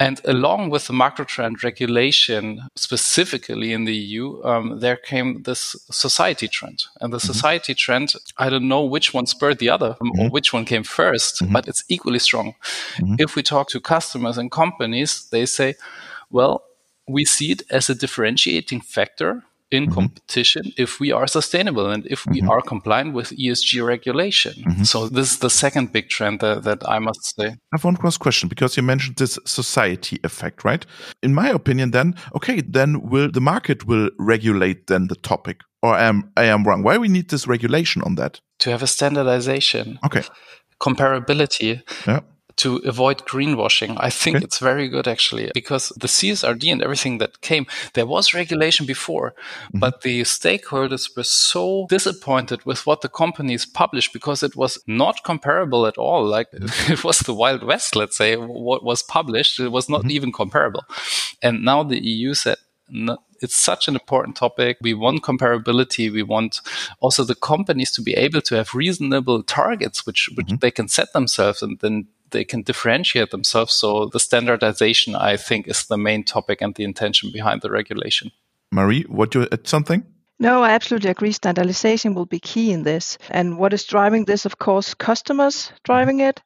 And 0.00 0.18
along 0.24 0.70
with 0.70 0.86
the 0.86 0.94
macro 0.94 1.26
trend 1.26 1.62
regulation, 1.62 2.62
specifically 2.74 3.74
in 3.74 3.84
the 3.84 3.94
EU, 3.94 4.42
um, 4.44 4.80
there 4.80 4.96
came 4.96 5.42
this 5.42 5.76
society 5.90 6.48
trend. 6.48 6.84
And 7.02 7.12
the 7.12 7.20
society 7.20 7.74
trend, 7.74 8.14
I 8.38 8.48
don't 8.48 8.66
know 8.66 8.82
which 8.82 9.12
one 9.12 9.26
spurred 9.26 9.58
the 9.58 9.68
other 9.68 9.96
um, 10.00 10.12
or 10.18 10.30
which 10.30 10.54
one 10.54 10.64
came 10.64 10.84
1st 10.84 11.52
but 11.52 11.68
it's 11.68 11.84
equally 11.88 12.18
strong. 12.18 12.54
If 13.18 13.36
we 13.36 13.42
talk 13.42 13.68
to 13.70 13.80
customers 13.80 14.38
and 14.38 14.50
companies, 14.50 15.28
they 15.30 15.44
say, 15.44 15.74
well, 16.30 16.64
we 17.06 17.26
see 17.26 17.52
it 17.52 17.62
as 17.70 17.90
a 17.90 17.94
differentiating 17.94 18.80
factor 18.80 19.42
in 19.70 19.84
mm-hmm. 19.84 19.94
competition 19.94 20.72
if 20.76 21.00
we 21.00 21.12
are 21.12 21.26
sustainable 21.26 21.90
and 21.90 22.06
if 22.06 22.26
we 22.26 22.40
mm-hmm. 22.40 22.50
are 22.50 22.60
compliant 22.60 23.14
with 23.14 23.30
ESG 23.30 23.84
regulation. 23.84 24.54
Mm-hmm. 24.54 24.82
So 24.82 25.08
this 25.08 25.32
is 25.32 25.38
the 25.38 25.50
second 25.50 25.92
big 25.92 26.08
trend 26.08 26.40
that, 26.40 26.64
that 26.64 26.88
I 26.88 26.98
must 26.98 27.36
say. 27.36 27.46
I 27.46 27.56
have 27.72 27.84
one 27.84 27.96
cross 27.96 28.16
question 28.16 28.48
because 28.48 28.76
you 28.76 28.82
mentioned 28.82 29.16
this 29.16 29.38
society 29.44 30.18
effect, 30.24 30.64
right? 30.64 30.84
In 31.22 31.34
my 31.34 31.48
opinion, 31.48 31.92
then 31.92 32.14
okay, 32.34 32.60
then 32.60 33.08
will 33.08 33.30
the 33.30 33.40
market 33.40 33.86
will 33.86 34.10
regulate 34.18 34.86
then 34.88 35.06
the 35.06 35.16
topic, 35.16 35.60
or 35.82 35.94
I 35.94 36.04
am 36.04 36.32
I 36.36 36.44
am 36.44 36.64
wrong? 36.64 36.82
Why 36.82 36.98
we 36.98 37.08
need 37.08 37.30
this 37.30 37.46
regulation 37.46 38.02
on 38.02 38.16
that? 38.16 38.40
To 38.60 38.70
have 38.70 38.82
a 38.82 38.86
standardization, 38.86 39.98
Okay, 40.04 40.22
comparability, 40.80 41.82
yeah, 42.06 42.20
to 42.60 42.76
avoid 42.84 43.18
greenwashing. 43.24 43.96
I 43.98 44.10
think 44.10 44.36
Okay. 44.36 44.44
it's 44.44 44.58
very 44.58 44.88
good 44.88 45.08
actually 45.08 45.50
because 45.54 45.92
the 45.96 46.08
CSRD 46.08 46.72
and 46.72 46.82
everything 46.82 47.18
that 47.18 47.40
came, 47.40 47.66
there 47.94 48.06
was 48.06 48.34
regulation 48.34 48.86
before, 48.86 49.30
mm-hmm. 49.30 49.78
but 49.78 50.02
the 50.02 50.22
stakeholders 50.22 51.16
were 51.16 51.24
so 51.24 51.86
disappointed 51.88 52.64
with 52.64 52.86
what 52.86 53.00
the 53.00 53.08
companies 53.08 53.64
published 53.66 54.12
because 54.12 54.42
it 54.42 54.56
was 54.56 54.78
not 54.86 55.24
comparable 55.24 55.86
at 55.86 55.98
all. 55.98 56.24
Like 56.24 56.48
it 56.88 57.02
was 57.02 57.20
the 57.20 57.34
Wild 57.34 57.62
West, 57.62 57.96
let's 57.96 58.16
say, 58.16 58.36
what 58.36 58.84
was 58.84 59.02
published. 59.02 59.58
It 59.58 59.72
was 59.72 59.88
not 59.88 60.02
mm-hmm. 60.02 60.10
even 60.10 60.32
comparable. 60.32 60.84
And 61.42 61.64
now 61.64 61.82
the 61.82 62.02
EU 62.04 62.34
said, 62.34 62.58
no, 62.90 63.18
it's 63.40 63.56
such 63.56 63.88
an 63.88 63.94
important 63.94 64.36
topic. 64.36 64.78
We 64.82 64.94
want 64.94 65.22
comparability. 65.22 66.12
We 66.12 66.22
want 66.22 66.60
also 67.00 67.24
the 67.24 67.34
companies 67.34 67.90
to 67.92 68.02
be 68.02 68.14
able 68.14 68.42
to 68.42 68.56
have 68.56 68.74
reasonable 68.74 69.42
targets, 69.42 70.04
which, 70.04 70.28
which 70.34 70.48
mm-hmm. 70.48 70.56
they 70.56 70.70
can 70.70 70.88
set 70.88 71.12
themselves 71.12 71.62
and 71.62 71.78
then 71.80 72.08
they 72.30 72.44
can 72.44 72.62
differentiate 72.62 73.30
themselves. 73.30 73.74
So 73.74 74.06
the 74.06 74.20
standardization, 74.20 75.14
I 75.14 75.36
think, 75.36 75.68
is 75.68 75.86
the 75.86 75.96
main 75.96 76.24
topic 76.24 76.62
and 76.62 76.74
the 76.74 76.84
intention 76.84 77.30
behind 77.32 77.62
the 77.62 77.70
regulation. 77.70 78.30
Marie, 78.72 79.02
what 79.08 79.34
you 79.34 79.46
add 79.50 79.66
something? 79.66 80.04
No, 80.38 80.62
I 80.62 80.70
absolutely 80.70 81.10
agree. 81.10 81.32
Standardization 81.32 82.14
will 82.14 82.26
be 82.26 82.38
key 82.40 82.72
in 82.72 82.82
this. 82.82 83.18
And 83.30 83.58
what 83.58 83.72
is 83.72 83.84
driving 83.84 84.24
this, 84.24 84.46
of 84.46 84.58
course, 84.58 84.94
customers 84.94 85.72
driving 85.84 86.20
it. 86.20 86.40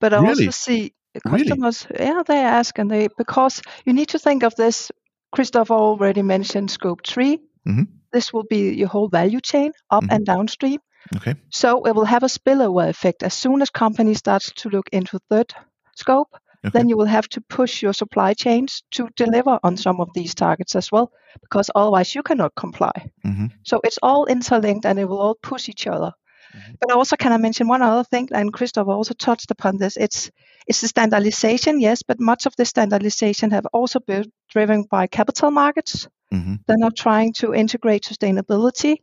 But 0.00 0.12
I 0.12 0.18
Really? 0.18 0.46
also 0.46 0.50
see 0.50 0.92
Really? 1.24 1.44
customers, 1.44 1.86
yeah, 1.98 2.22
they 2.26 2.38
ask 2.38 2.78
and 2.78 2.90
they, 2.90 3.08
because 3.16 3.62
you 3.86 3.92
need 3.94 4.08
to 4.10 4.18
think 4.18 4.42
of 4.42 4.54
this. 4.56 4.90
Christoph 5.32 5.70
already 5.70 6.22
mentioned 6.22 6.70
scope 6.70 7.06
3 7.06 7.38
Mhm. 7.66 7.86
This 8.12 8.32
will 8.32 8.44
be 8.48 8.74
your 8.74 8.88
whole 8.88 9.08
value 9.08 9.40
chain, 9.40 9.72
up 9.90 10.04
Mhm. 10.04 10.08
and 10.10 10.26
downstream. 10.26 10.80
Okay, 11.16 11.34
So 11.50 11.84
it 11.86 11.94
will 11.94 12.04
have 12.04 12.22
a 12.22 12.26
spillover 12.28 12.88
effect. 12.88 13.22
As 13.22 13.34
soon 13.34 13.62
as 13.62 13.70
companies 13.70 14.18
start 14.18 14.42
to 14.42 14.68
look 14.68 14.88
into 14.92 15.18
third 15.30 15.52
scope, 15.96 16.28
okay. 16.64 16.70
then 16.78 16.88
you 16.88 16.96
will 16.96 17.06
have 17.06 17.28
to 17.30 17.40
push 17.40 17.82
your 17.82 17.92
supply 17.94 18.34
chains 18.34 18.82
to 18.92 19.08
deliver 19.16 19.58
on 19.62 19.76
some 19.76 20.00
of 20.00 20.08
these 20.14 20.34
targets 20.34 20.76
as 20.76 20.92
well, 20.92 21.10
because 21.40 21.70
otherwise 21.74 22.14
you 22.14 22.22
cannot 22.22 22.54
comply. 22.54 22.92
Mhm. 23.24 23.50
So 23.62 23.80
it's 23.84 23.98
all 24.02 24.26
interlinked 24.26 24.84
and 24.86 24.98
it 24.98 25.06
will 25.08 25.20
all 25.20 25.34
push 25.42 25.68
each 25.68 25.86
other. 25.86 26.12
But 26.80 26.92
also, 26.92 27.16
can 27.16 27.32
I 27.32 27.36
mention 27.36 27.68
one 27.68 27.82
other 27.82 28.04
thing? 28.04 28.28
And 28.32 28.52
Christopher 28.52 28.90
also 28.92 29.14
touched 29.14 29.50
upon 29.50 29.76
this. 29.78 29.96
It's 29.96 30.30
it's 30.66 30.80
the 30.80 30.88
standardization, 30.88 31.80
yes, 31.80 32.02
but 32.02 32.20
much 32.20 32.46
of 32.46 32.54
the 32.56 32.64
standardization 32.64 33.50
have 33.50 33.66
also 33.72 34.00
been 34.00 34.30
driven 34.48 34.84
by 34.90 35.06
capital 35.06 35.50
markets. 35.50 36.08
Mhm. 36.32 36.58
They're 36.66 36.78
not 36.78 36.96
trying 36.96 37.32
to 37.40 37.54
integrate 37.54 38.04
sustainability 38.04 38.96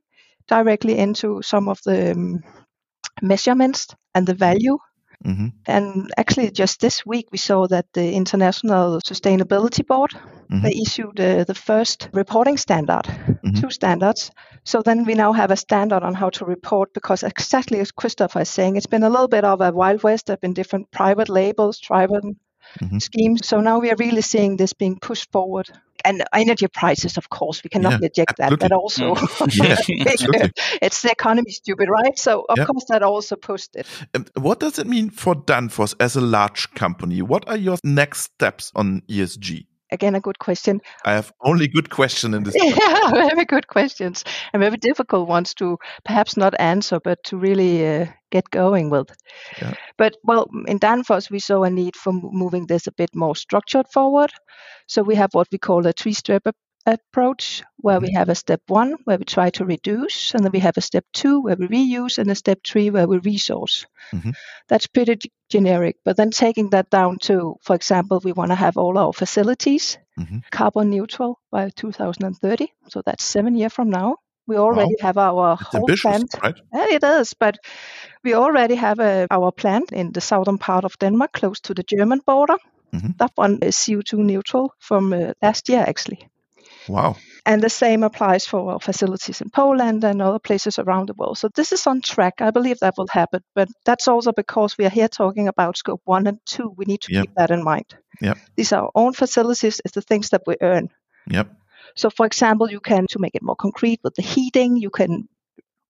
directly 0.47 0.97
into 0.97 1.41
some 1.41 1.69
of 1.69 1.79
the 1.85 2.11
um, 2.11 2.41
measurements 3.21 3.87
and 4.13 4.27
the 4.27 4.33
value. 4.33 4.77
Mhm. 5.25 5.51
And 5.67 6.11
actually, 6.17 6.51
just 6.51 6.79
this 6.79 7.05
week, 7.05 7.27
we 7.31 7.37
saw 7.37 7.67
that 7.67 7.85
the 7.93 8.13
International 8.13 8.99
Sustainability 9.01 9.85
Board 9.85 10.11
Mhm. 10.49 10.61
they 10.63 10.73
issued 10.81 11.19
uh, 11.19 11.43
the 11.43 11.55
first 11.55 12.09
reporting 12.13 12.57
standard, 12.57 13.05
Mhm. 13.43 13.61
two 13.61 13.69
standards. 13.71 14.31
So 14.65 14.81
then 14.81 15.05
we 15.05 15.13
now 15.15 15.33
have 15.33 15.51
a 15.51 15.57
standard 15.57 16.03
on 16.03 16.13
how 16.15 16.29
to 16.31 16.45
report 16.45 16.93
because 16.93 17.23
exactly 17.23 17.79
as 17.79 17.91
Christopher 17.91 18.41
is 18.41 18.49
saying, 18.49 18.75
it's 18.77 18.87
been 18.89 19.03
a 19.03 19.09
little 19.09 19.27
bit 19.27 19.43
of 19.43 19.61
a 19.61 19.71
wild 19.71 20.03
west. 20.03 20.25
There've 20.25 20.41
been 20.41 20.53
different 20.53 20.91
private 20.91 21.29
labels, 21.29 21.79
private 21.79 22.23
Mhm. 22.81 23.01
schemes. 23.01 23.47
So 23.47 23.61
now 23.61 23.79
we 23.79 23.89
are 23.91 23.95
really 23.97 24.21
seeing 24.21 24.57
this 24.57 24.73
being 24.73 24.99
pushed 24.99 25.31
forward. 25.31 25.69
And 26.03 26.23
energy 26.33 26.67
prices, 26.67 27.17
of 27.17 27.29
course, 27.29 27.63
we 27.63 27.69
cannot 27.69 27.93
Yeah, 27.93 27.97
reject 27.99 28.37
that. 28.37 28.59
That 28.59 28.71
also, 28.71 29.15
Yeah, 29.53 29.75
it's 30.81 31.01
the 31.01 31.11
economy, 31.11 31.49
stupid, 31.51 31.89
right? 31.89 32.17
So 32.17 32.45
of 32.47 32.57
Yeah. 32.57 32.65
course 32.65 32.85
that 32.89 33.01
also 33.01 33.35
pushed 33.35 33.75
it. 33.75 33.87
Um, 34.13 34.25
what 34.35 34.59
does 34.59 34.77
it 34.77 34.87
mean 34.87 35.09
for 35.09 35.33
Danfoss 35.35 35.95
as 35.99 36.15
a 36.15 36.21
large 36.21 36.69
company? 36.75 37.21
What 37.23 37.47
are 37.47 37.57
your 37.57 37.77
next 37.83 38.21
steps 38.21 38.71
on 38.75 39.01
ESG? 39.09 39.65
Again, 39.95 40.13
a 40.13 40.19
good 40.19 40.39
question. 40.39 40.81
I 41.05 41.13
have 41.13 41.31
only 41.39 41.69
good 41.69 41.89
question 41.89 42.33
in 42.33 42.43
this. 42.43 42.53
yeah, 42.61 43.11
very 43.11 43.45
good 43.45 43.67
questions 43.67 44.25
and 44.51 44.61
very 44.61 44.75
difficult 44.75 45.29
ones 45.29 45.53
to 45.53 45.77
perhaps 46.03 46.35
not 46.35 46.53
answer, 46.59 46.99
but 46.99 47.23
to 47.23 47.37
really 47.37 47.87
uh, 47.87 48.07
get 48.29 48.49
going 48.49 48.89
with. 48.89 49.07
Yeah. 49.61 49.73
But 49.97 50.17
well, 50.21 50.49
in 50.67 50.79
Danfoss, 50.79 51.31
we 51.31 51.39
saw 51.39 51.63
a 51.63 51.69
need 51.69 51.95
for 51.95 52.11
moving 52.11 52.67
this 52.67 52.87
a 52.87 52.91
bit 52.91 53.15
more 53.15 53.37
structured 53.37 53.87
forward. 53.87 54.31
So 54.87 55.01
we 55.01 55.15
have 55.15 55.29
what 55.33 55.47
we 55.49 55.57
call 55.57 55.87
a 55.87 55.93
three-step 55.93 56.43
approach 56.85 57.63
where 57.77 57.99
we 57.99 58.11
have 58.13 58.29
a 58.29 58.35
step 58.35 58.61
one 58.69 58.95
where 59.05 59.17
we 59.17 59.25
try 59.25 59.49
to 59.51 59.65
reduce, 59.65 60.33
and 60.35 60.43
then 60.43 60.51
we 60.51 60.59
have 60.59 60.77
a 60.77 60.81
step 60.81 61.05
two 61.13 61.41
where 61.41 61.55
we 61.55 61.67
reuse, 61.67 62.17
and 62.19 62.31
a 62.31 62.35
step 62.35 62.59
three 62.63 62.89
where 62.91 63.07
we 63.07 63.17
resource. 63.17 63.85
Mhm. 64.13 64.33
That's 64.67 64.87
pretty 64.87 65.15
g- 65.15 65.31
generic. 65.49 65.95
But 66.05 66.15
then 66.17 66.31
taking 66.31 66.69
that 66.71 66.89
down 66.89 67.17
to, 67.19 67.55
for 67.61 67.75
example, 67.75 68.19
we 68.23 68.33
want 68.33 68.51
to 68.51 68.55
have 68.55 68.77
all 68.77 68.97
our 68.97 69.13
facilities 69.13 69.97
Mhm. 70.17 70.41
carbon 70.51 70.89
neutral 70.89 71.39
by 71.51 71.69
2030. 71.69 72.67
So 72.89 73.01
that's 73.05 73.23
seven 73.23 73.55
years 73.55 73.73
from 73.73 73.89
now. 73.89 74.15
We 74.47 74.57
already 74.57 74.95
have 75.01 75.17
our 75.17 75.53
It's 75.59 75.63
whole 75.69 75.87
plant. 76.01 76.35
right? 76.43 76.55
Yeah, 76.73 76.95
it 76.95 77.03
is, 77.03 77.33
but 77.39 77.57
we 78.23 78.35
already 78.35 78.75
have 78.75 78.99
a, 78.99 79.27
our 79.31 79.51
plant 79.51 79.91
in 79.91 80.11
the 80.11 80.21
southern 80.21 80.57
part 80.57 80.85
of 80.85 80.97
Denmark, 80.99 81.31
close 81.33 81.61
to 81.61 81.73
the 81.73 81.83
German 81.97 82.21
border. 82.25 82.57
Mhm. 82.93 83.17
That 83.17 83.31
one 83.37 83.57
is 83.61 83.75
CO2 83.77 84.17
neutral 84.23 84.73
from 84.79 85.13
uh, 85.13 85.31
last 85.41 85.69
year, 85.69 85.83
actually. 85.87 86.27
Wow. 86.87 87.15
And 87.45 87.61
the 87.61 87.69
same 87.69 88.03
applies 88.03 88.45
for 88.45 88.71
our 88.73 88.79
facilities 88.79 89.41
in 89.41 89.49
Poland 89.49 90.03
and 90.03 90.21
other 90.21 90.39
places 90.39 90.79
around 90.79 91.07
the 91.09 91.13
world. 91.13 91.37
So 91.37 91.49
this 91.55 91.71
is 91.71 91.87
on 91.87 92.01
track. 92.01 92.41
I 92.41 92.51
believe 92.51 92.79
that 92.79 92.95
will 92.97 93.07
happen. 93.07 93.41
But 93.53 93.69
that's 93.85 94.07
also 94.07 94.31
because 94.31 94.77
we 94.77 94.85
are 94.85 94.89
here 94.89 95.07
talking 95.07 95.47
about 95.47 95.77
scope 95.77 96.01
one 96.05 96.27
and 96.27 96.39
two. 96.45 96.73
We 96.77 96.85
need 96.85 97.01
to 97.01 97.13
Yep. 97.13 97.23
keep 97.23 97.35
that 97.35 97.51
in 97.51 97.63
mind. 97.63 97.85
Yep. 98.21 98.37
These 98.55 98.73
are 98.73 98.83
our 98.83 98.91
own 98.95 99.13
facilities, 99.13 99.81
it's 99.83 99.93
the 99.93 100.01
things 100.01 100.29
that 100.29 100.41
we 100.47 100.55
earn. 100.61 100.89
Yep. 101.29 101.47
So, 101.95 102.09
for 102.09 102.25
example, 102.25 102.69
you 102.69 102.79
can, 102.79 103.05
to 103.11 103.19
make 103.19 103.35
it 103.35 103.43
more 103.43 103.55
concrete 103.55 103.99
with 104.03 104.15
the 104.15 104.21
heating, 104.21 104.77
you 104.77 104.89
can 104.89 105.27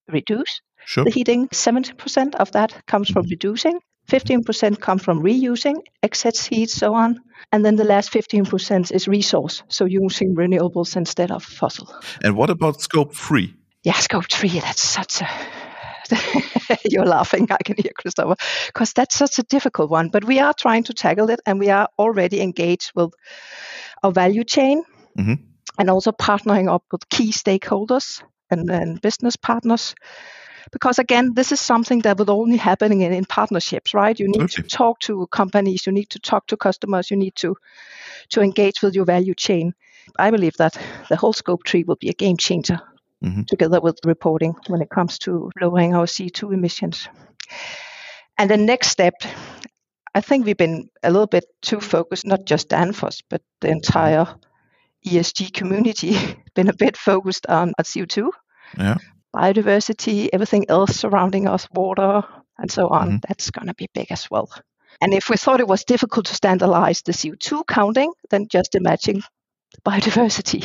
reduce 0.08 0.60
Sure. 0.84 1.04
the 1.04 1.10
heating. 1.10 1.48
70% 1.48 2.34
of 2.36 2.52
that 2.52 2.86
comes 2.86 3.08
from 3.10 3.24
mm-hmm. 3.24 3.30
reducing, 3.30 3.80
15% 4.08 4.80
come 4.80 4.98
from 4.98 5.22
reusing, 5.22 5.76
excess 6.02 6.46
heat, 6.46 6.70
so 6.70 6.94
on. 6.94 7.20
And 7.52 7.64
then 7.64 7.76
the 7.76 7.84
last 7.84 8.12
15% 8.12 8.92
is 8.92 9.08
resource, 9.08 9.62
so 9.68 9.84
using 9.84 10.34
renewables 10.34 10.96
instead 10.96 11.30
of 11.30 11.42
fossil. 11.44 11.88
And 12.22 12.36
what 12.36 12.50
about 12.50 12.80
scope 12.80 13.14
three? 13.14 13.54
Yeah, 13.82 13.94
scope 13.94 14.30
three, 14.30 14.60
that's 14.60 14.82
such 14.82 15.20
a. 15.20 15.28
You're 16.88 17.04
laughing, 17.04 17.48
I 17.50 17.58
can 17.64 17.76
hear 17.76 17.90
Christopher, 17.96 18.36
because 18.66 18.92
that's 18.92 19.16
such 19.16 19.38
a 19.38 19.42
difficult 19.42 19.90
one. 19.90 20.08
But 20.08 20.24
we 20.24 20.38
are 20.38 20.54
trying 20.54 20.84
to 20.84 20.94
tackle 20.94 21.30
it, 21.30 21.40
and 21.46 21.58
we 21.58 21.70
are 21.70 21.88
already 21.98 22.40
engaged 22.40 22.92
with 22.94 23.10
our 24.02 24.12
value 24.12 24.44
chain 24.44 24.82
Mhm. 25.18 25.38
and 25.78 25.90
also 25.90 26.12
partnering 26.12 26.68
up 26.72 26.84
with 26.92 27.08
key 27.08 27.32
stakeholders 27.32 28.22
and, 28.50 28.70
and 28.70 29.00
business 29.00 29.36
partners. 29.36 29.94
Because 30.72 30.98
again, 30.98 31.34
this 31.34 31.52
is 31.52 31.60
something 31.60 32.00
that 32.00 32.18
will 32.18 32.30
only 32.30 32.56
happen 32.56 32.92
in, 32.92 33.12
in 33.12 33.24
partnerships, 33.24 33.94
right? 33.94 34.18
You 34.18 34.28
need 34.28 34.42
Absolutely. 34.42 34.68
to 34.70 34.76
talk 34.76 34.98
to 35.00 35.26
companies, 35.28 35.86
you 35.86 35.92
need 35.92 36.10
to 36.10 36.18
talk 36.18 36.46
to 36.48 36.56
customers, 36.56 37.10
you 37.10 37.16
need 37.16 37.34
to 37.36 37.56
to 38.30 38.40
engage 38.40 38.82
with 38.82 38.94
your 38.94 39.04
value 39.04 39.34
chain. 39.34 39.74
I 40.18 40.30
believe 40.30 40.56
that 40.58 40.76
the 41.08 41.16
whole 41.16 41.32
scope 41.32 41.64
tree 41.64 41.84
will 41.84 41.96
be 41.96 42.08
a 42.08 42.12
game 42.14 42.36
changer 42.36 42.80
Mhm. 43.22 43.46
together 43.46 43.80
with 43.80 43.98
reporting 44.04 44.54
when 44.68 44.82
it 44.82 44.90
comes 44.90 45.18
to 45.18 45.50
lowering 45.60 45.94
our 45.94 46.06
CO2 46.06 46.52
emissions. 46.52 47.08
And 48.38 48.50
the 48.50 48.56
next 48.56 48.88
step, 48.88 49.14
I 50.14 50.20
think 50.20 50.44
we've 50.46 50.56
been 50.56 50.88
a 51.02 51.10
little 51.10 51.26
bit 51.26 51.44
too 51.62 51.80
focused, 51.80 52.26
not 52.26 52.44
just 52.44 52.68
Danfoss, 52.68 53.22
but 53.30 53.42
the 53.60 53.68
entire 53.68 54.26
ESG 55.04 55.52
community, 55.52 56.10
been 56.54 56.68
a 56.68 56.76
bit 56.76 56.96
focused 56.96 57.46
on, 57.48 57.72
on 57.78 57.84
CO2, 57.84 58.30
Yeah. 58.78 58.96
Biodiversity, 59.36 60.28
everything 60.32 60.64
else 60.68 60.96
surrounding 60.96 61.46
us, 61.46 61.68
water, 61.72 62.22
and 62.58 62.70
so 62.70 62.88
on. 62.88 63.10
Mhm. 63.10 63.20
That's 63.28 63.50
going 63.50 63.68
to 63.68 63.74
be 63.74 63.88
big 63.92 64.10
as 64.10 64.30
well. 64.30 64.48
And 65.02 65.12
if 65.12 65.28
we 65.28 65.36
thought 65.36 65.60
it 65.60 65.68
was 65.68 65.84
difficult 65.84 66.26
to 66.26 66.34
standardize 66.34 67.02
the 67.02 67.12
CO2 67.12 67.64
counting, 67.68 68.12
then 68.30 68.46
just 68.48 68.74
imagine 68.74 69.22
the 69.74 69.80
biodiversity. 69.90 70.62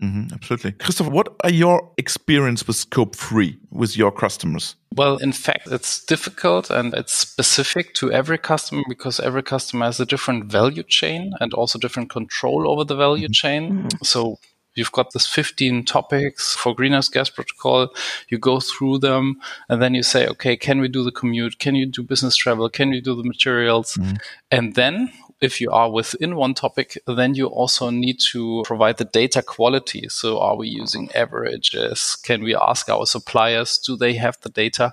hmm 0.00 0.24
absolutely. 0.32 0.72
Christopher, 0.72 1.10
what 1.10 1.28
are 1.44 1.50
your 1.50 1.92
experience 1.98 2.66
with 2.66 2.76
scope 2.76 3.14
three 3.16 3.58
with 3.70 3.96
your 3.96 4.12
customers? 4.12 4.76
Well, 4.96 5.18
in 5.18 5.32
fact, 5.32 5.68
it's 5.70 6.04
difficult 6.04 6.70
and 6.70 6.94
it's 6.94 7.12
specific 7.12 7.94
to 7.94 8.10
every 8.10 8.38
customer 8.38 8.82
because 8.88 9.20
every 9.20 9.42
customer 9.42 9.86
has 9.86 10.00
a 10.00 10.06
different 10.06 10.50
value 10.52 10.82
chain 10.82 11.32
and 11.40 11.54
also 11.54 11.78
different 11.78 12.10
control 12.10 12.70
over 12.70 12.84
the 12.84 12.96
value 12.96 13.28
chain. 13.28 13.88
So 14.02 14.38
you've 14.74 14.92
got 14.92 15.12
this 15.12 15.26
15 15.26 15.84
topics 15.84 16.54
for 16.54 16.74
greenhouse 16.74 17.08
gas 17.08 17.30
protocol. 17.30 17.88
You 18.28 18.38
go 18.38 18.60
through 18.60 18.98
them 18.98 19.40
and 19.68 19.82
then 19.82 19.94
you 19.94 20.02
say, 20.02 20.26
okay, 20.28 20.56
can 20.56 20.80
we 20.80 20.88
do 20.88 21.02
the 21.02 21.12
commute? 21.12 21.58
Can 21.58 21.74
you 21.74 21.86
do 21.86 22.02
business 22.02 22.36
travel? 22.36 22.68
Can 22.68 22.90
we 22.90 23.00
do 23.00 23.14
the 23.14 23.24
materials? 23.24 23.94
Mm-hmm. 23.94 24.16
And 24.50 24.74
then 24.74 25.12
if 25.40 25.60
you 25.60 25.70
are 25.70 25.90
within 25.90 26.36
one 26.36 26.54
topic, 26.54 26.98
then 27.06 27.34
you 27.34 27.46
also 27.46 27.90
need 27.90 28.20
to 28.32 28.62
provide 28.64 28.98
the 28.98 29.04
data 29.04 29.42
quality. 29.42 30.08
So 30.08 30.38
are 30.38 30.56
we 30.56 30.68
using 30.68 31.10
averages? 31.14 32.16
Can 32.22 32.42
we 32.42 32.54
ask 32.54 32.88
our 32.88 33.06
suppliers, 33.06 33.78
do 33.78 33.96
they 33.96 34.14
have 34.14 34.38
the 34.42 34.50
data? 34.50 34.92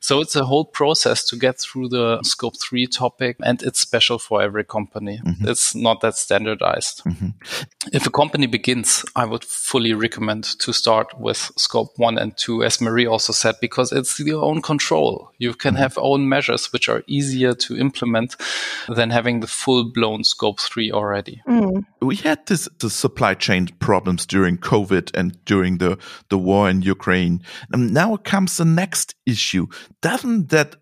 So 0.00 0.20
it's 0.20 0.36
a 0.36 0.44
whole 0.44 0.64
process 0.64 1.24
to 1.26 1.36
get 1.36 1.58
through 1.58 1.88
the 1.88 2.22
scope 2.22 2.56
three 2.60 2.86
topic 2.86 3.36
and 3.42 3.62
it's 3.62 3.80
special 3.80 4.18
for 4.18 4.42
every 4.42 4.64
company. 4.64 5.20
Mm-hmm. 5.24 5.48
It's 5.48 5.74
not 5.74 6.00
that 6.02 6.16
standardized. 6.16 7.02
Mm-hmm. 7.04 7.28
If 7.92 8.06
a 8.06 8.10
company 8.10 8.46
begins, 8.46 9.04
I 9.16 9.24
would 9.24 9.44
fully 9.44 9.94
recommend 9.94 10.44
to 10.60 10.72
start 10.72 11.18
with 11.18 11.50
scope 11.56 11.98
one 11.98 12.18
and 12.18 12.36
two, 12.36 12.62
as 12.62 12.80
Marie 12.80 13.06
also 13.06 13.32
said, 13.32 13.56
because 13.60 13.92
it's 13.92 14.20
your 14.20 14.44
own 14.44 14.60
control. 14.62 15.32
You 15.38 15.54
can 15.54 15.74
mm-hmm. 15.74 15.82
have 15.82 15.98
own 15.98 16.28
measures 16.28 16.72
which 16.72 16.88
are 16.88 17.02
easier 17.06 17.54
to 17.54 17.76
implement 17.76 18.36
than 18.88 19.10
having 19.10 19.40
the 19.40 19.46
full 19.46 19.77
blown 19.84 20.24
scope 20.24 20.60
three 20.60 20.90
already. 20.90 21.42
Mm. 21.48 21.84
We 22.00 22.16
had 22.16 22.46
this 22.46 22.68
the 22.78 22.90
supply 22.90 23.34
chain 23.34 23.68
problems 23.80 24.26
during 24.26 24.58
COVID 24.58 25.10
and 25.14 25.42
during 25.44 25.78
the, 25.78 25.98
the 26.28 26.38
war 26.38 26.68
in 26.70 26.82
Ukraine. 26.82 27.42
And 27.72 27.92
now 27.92 28.16
comes 28.16 28.56
the 28.56 28.64
next 28.64 29.14
issue. 29.26 29.66
Doesn't 30.02 30.50
that 30.50 30.76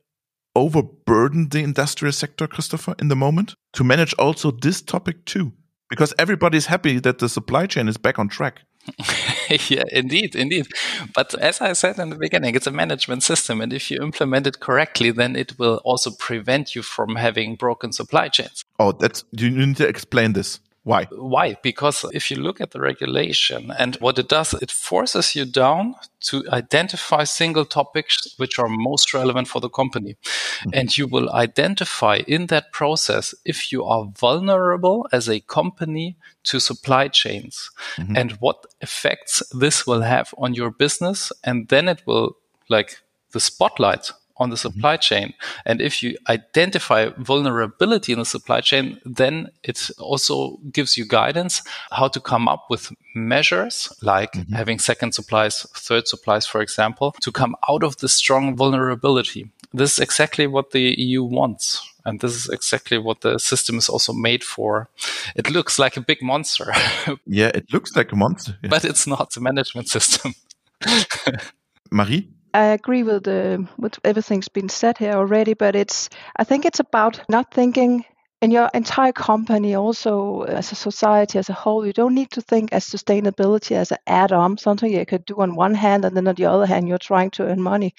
overburden 0.54 1.48
the 1.50 1.62
industrial 1.62 2.12
sector, 2.12 2.46
Christopher, 2.46 2.94
in 2.98 3.08
the 3.08 3.16
moment? 3.16 3.54
To 3.74 3.84
manage 3.84 4.14
also 4.14 4.50
this 4.50 4.82
topic 4.82 5.24
too? 5.24 5.52
Because 5.88 6.14
everybody's 6.18 6.66
happy 6.66 6.98
that 7.00 7.18
the 7.18 7.28
supply 7.28 7.66
chain 7.66 7.88
is 7.88 7.96
back 7.96 8.18
on 8.18 8.28
track. 8.28 8.62
yeah, 9.68 9.84
indeed, 9.92 10.34
indeed. 10.34 10.66
But 11.14 11.34
as 11.34 11.60
I 11.60 11.72
said 11.72 11.98
in 11.98 12.10
the 12.10 12.16
beginning, 12.16 12.54
it's 12.54 12.66
a 12.66 12.70
management 12.70 13.22
system. 13.22 13.60
And 13.60 13.72
if 13.72 13.90
you 13.90 14.02
implement 14.02 14.46
it 14.46 14.60
correctly, 14.60 15.10
then 15.10 15.36
it 15.36 15.58
will 15.58 15.80
also 15.84 16.10
prevent 16.10 16.74
you 16.74 16.82
from 16.82 17.16
having 17.16 17.56
broken 17.56 17.92
supply 17.92 18.28
chains. 18.28 18.64
Oh, 18.78 18.92
that's 18.92 19.24
you 19.32 19.50
need 19.50 19.76
to 19.76 19.88
explain 19.88 20.32
this. 20.32 20.60
Why? 20.86 21.08
Why? 21.10 21.56
Because 21.64 22.04
if 22.12 22.30
you 22.30 22.36
look 22.36 22.60
at 22.60 22.70
the 22.70 22.80
regulation 22.80 23.72
and 23.76 23.96
what 23.96 24.20
it 24.20 24.28
does, 24.28 24.54
it 24.54 24.70
forces 24.70 25.34
you 25.34 25.44
down 25.44 25.96
to 26.26 26.44
identify 26.52 27.24
single 27.24 27.64
topics 27.64 28.34
which 28.36 28.56
are 28.60 28.68
most 28.68 29.12
relevant 29.12 29.48
for 29.48 29.60
the 29.60 29.68
company. 29.68 30.14
Mm-hmm. 30.60 30.70
And 30.74 30.96
you 30.96 31.08
will 31.08 31.28
identify 31.32 32.18
in 32.28 32.46
that 32.46 32.70
process 32.70 33.34
if 33.44 33.72
you 33.72 33.84
are 33.84 34.12
vulnerable 34.16 35.08
as 35.10 35.28
a 35.28 35.40
company 35.40 36.18
to 36.46 36.60
supply 36.60 37.08
chains 37.08 37.70
mm-hmm. 37.96 38.16
and 38.16 38.32
what 38.32 38.66
effects 38.80 39.42
this 39.52 39.86
will 39.86 40.02
have 40.02 40.34
on 40.38 40.54
your 40.54 40.70
business. 40.70 41.32
And 41.44 41.68
then 41.68 41.88
it 41.88 42.02
will 42.06 42.36
like 42.68 42.98
the 43.32 43.40
spotlight 43.40 44.12
on 44.38 44.50
the 44.50 44.56
mm-hmm. 44.56 44.68
supply 44.74 44.96
chain. 44.96 45.34
And 45.64 45.80
if 45.80 46.02
you 46.02 46.16
identify 46.28 47.10
vulnerability 47.16 48.12
in 48.12 48.18
the 48.18 48.24
supply 48.24 48.60
chain, 48.60 49.00
then 49.04 49.50
it 49.62 49.90
also 49.98 50.58
gives 50.72 50.96
you 50.96 51.06
guidance 51.06 51.62
how 51.90 52.08
to 52.08 52.20
come 52.20 52.48
up 52.48 52.66
with 52.68 52.92
measures 53.14 53.92
like 54.02 54.32
mm-hmm. 54.32 54.54
having 54.54 54.78
second 54.78 55.12
supplies, 55.12 55.66
third 55.74 56.06
supplies, 56.06 56.46
for 56.46 56.60
example, 56.60 57.12
to 57.20 57.32
come 57.32 57.56
out 57.68 57.82
of 57.82 57.96
the 57.98 58.08
strong 58.08 58.56
vulnerability. 58.56 59.50
This 59.72 59.94
is 59.94 59.98
exactly 59.98 60.46
what 60.46 60.70
the 60.70 60.94
EU 61.00 61.24
wants. 61.24 61.82
And 62.06 62.20
this 62.20 62.34
is 62.34 62.48
exactly 62.48 62.98
what 62.98 63.20
the 63.20 63.38
system 63.38 63.78
is 63.78 63.88
also 63.88 64.12
made 64.12 64.44
for. 64.44 64.88
It 65.34 65.50
looks 65.50 65.78
like 65.78 65.96
a 65.96 66.00
big 66.00 66.22
monster, 66.22 66.72
Yeah, 67.26 67.50
it 67.54 67.72
looks 67.72 67.96
like 67.96 68.12
a 68.12 68.16
monster. 68.16 68.56
Yeah. 68.62 68.70
but 68.70 68.84
it's 68.84 69.06
not 69.06 69.36
a 69.36 69.40
management 69.40 69.88
system. 69.88 70.34
Marie? 71.90 72.28
I 72.54 72.66
agree 72.66 73.02
with 73.02 73.24
the 73.24 73.68
with 73.76 73.98
everything's 74.04 74.48
been 74.48 74.68
said 74.68 74.98
here 74.98 75.12
already, 75.12 75.54
but 75.54 75.76
it's 75.76 76.08
I 76.36 76.44
think 76.44 76.64
it's 76.64 76.80
about 76.80 77.20
not 77.28 77.52
thinking 77.52 78.04
in 78.42 78.50
your 78.50 78.70
entire 78.74 79.12
company, 79.12 79.74
also 79.74 80.42
as 80.42 80.72
a 80.72 80.74
society 80.74 81.38
as 81.38 81.48
a 81.48 81.52
whole. 81.54 81.86
You 81.86 81.92
don't 81.92 82.14
need 82.14 82.30
to 82.32 82.40
think 82.40 82.72
as 82.72 82.86
sustainability 82.86 83.76
as 83.76 83.92
an 83.92 83.98
add-on, 84.06 84.58
something 84.58 84.92
you 84.92 85.06
could 85.06 85.24
do 85.24 85.40
on 85.40 85.56
one 85.56 85.74
hand, 85.74 86.04
and 86.04 86.16
then 86.16 86.28
on 86.28 86.34
the 86.34 86.44
other 86.44 86.66
hand, 86.66 86.88
you're 86.88 86.98
trying 86.98 87.30
to 87.32 87.44
earn 87.44 87.60
money. 87.60 87.94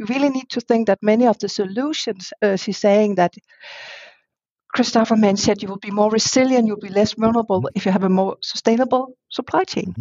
You 0.00 0.06
really 0.06 0.30
need 0.30 0.48
to 0.50 0.62
think 0.62 0.86
that 0.86 1.02
many 1.02 1.26
of 1.26 1.38
the 1.40 1.48
solutions, 1.50 2.32
uh, 2.40 2.56
she's 2.56 2.78
saying 2.78 3.16
that 3.16 3.34
Christopher 4.74 5.14
Mann 5.14 5.36
said 5.36 5.62
you 5.62 5.68
will 5.68 5.76
be 5.76 5.90
more 5.90 6.10
resilient, 6.10 6.66
you'll 6.66 6.78
be 6.78 6.88
less 6.88 7.12
vulnerable 7.12 7.68
if 7.74 7.84
you 7.84 7.92
have 7.92 8.04
a 8.04 8.08
more 8.08 8.38
sustainable 8.40 9.14
supply 9.28 9.64
chain. 9.64 9.94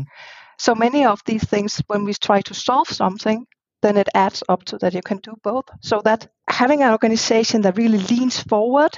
So 0.57 0.73
many 0.73 1.03
of 1.03 1.19
these 1.25 1.43
things, 1.43 1.81
when 1.87 2.05
we 2.05 2.13
try 2.13 2.39
to 2.43 2.53
solve 2.53 2.87
something, 2.87 3.45
then 3.81 3.97
it 3.97 4.07
adds 4.15 4.41
up 4.47 4.63
to 4.65 4.77
that 4.77 4.93
you 4.93 5.01
can 5.01 5.17
do 5.17 5.35
both. 5.43 5.65
So 5.81 6.01
that 6.05 6.29
having 6.47 6.81
an 6.81 6.91
organization 6.91 7.61
that 7.63 7.77
really 7.77 7.97
leans 7.97 8.39
forward 8.39 8.97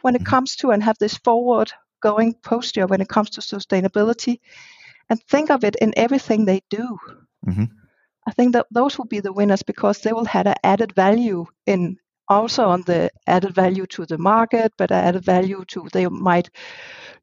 when 0.00 0.16
it 0.16 0.26
comes 0.26 0.56
to 0.56 0.72
and 0.72 0.82
have 0.82 0.98
this 0.98 1.16
forward 1.18 1.70
going 2.02 2.34
posture 2.42 2.88
when 2.88 3.00
it 3.00 3.08
comes 3.08 3.30
to 3.30 3.40
sustainability 3.40 4.40
and 5.08 5.22
think 5.28 5.50
of 5.50 5.62
it 5.62 5.76
in 5.76 5.92
everything 5.96 6.44
they 6.44 6.62
do. 6.70 6.98
Mm-hmm. 7.46 7.79
I 8.30 8.32
think 8.32 8.52
that 8.52 8.66
those 8.70 8.96
will 8.96 9.06
be 9.06 9.20
the 9.20 9.32
winners 9.32 9.64
because 9.64 9.98
they 10.00 10.12
will 10.12 10.24
have 10.26 10.46
an 10.46 10.54
added 10.62 10.94
value 10.94 11.46
in 11.66 11.96
also 12.28 12.68
on 12.68 12.82
the 12.86 13.10
added 13.26 13.54
value 13.56 13.86
to 13.86 14.06
the 14.06 14.16
market, 14.18 14.72
but 14.78 14.92
added 14.92 15.24
value 15.24 15.64
to 15.66 15.88
they 15.92 16.06
might 16.06 16.48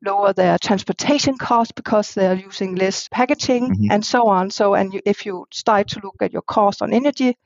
lower 0.06 0.34
their 0.34 0.58
transportation 0.60 1.38
costs 1.38 1.72
because 1.72 2.13
they're 2.13 2.36
using 2.48 2.76
less 2.76 3.08
packaging 3.10 3.70
Mhm. 3.72 3.91
and 3.91 4.06
so 4.06 4.28
on. 4.28 4.52
So, 4.52 4.74
and 4.76 4.93
you, 4.93 5.02
if 5.06 5.26
you 5.26 5.46
start 5.52 5.88
to 5.89 6.02
look 6.04 6.15
at 6.22 6.34
your 6.34 6.43
cost 6.43 6.82
on 6.82 6.93
energy, 6.93 7.38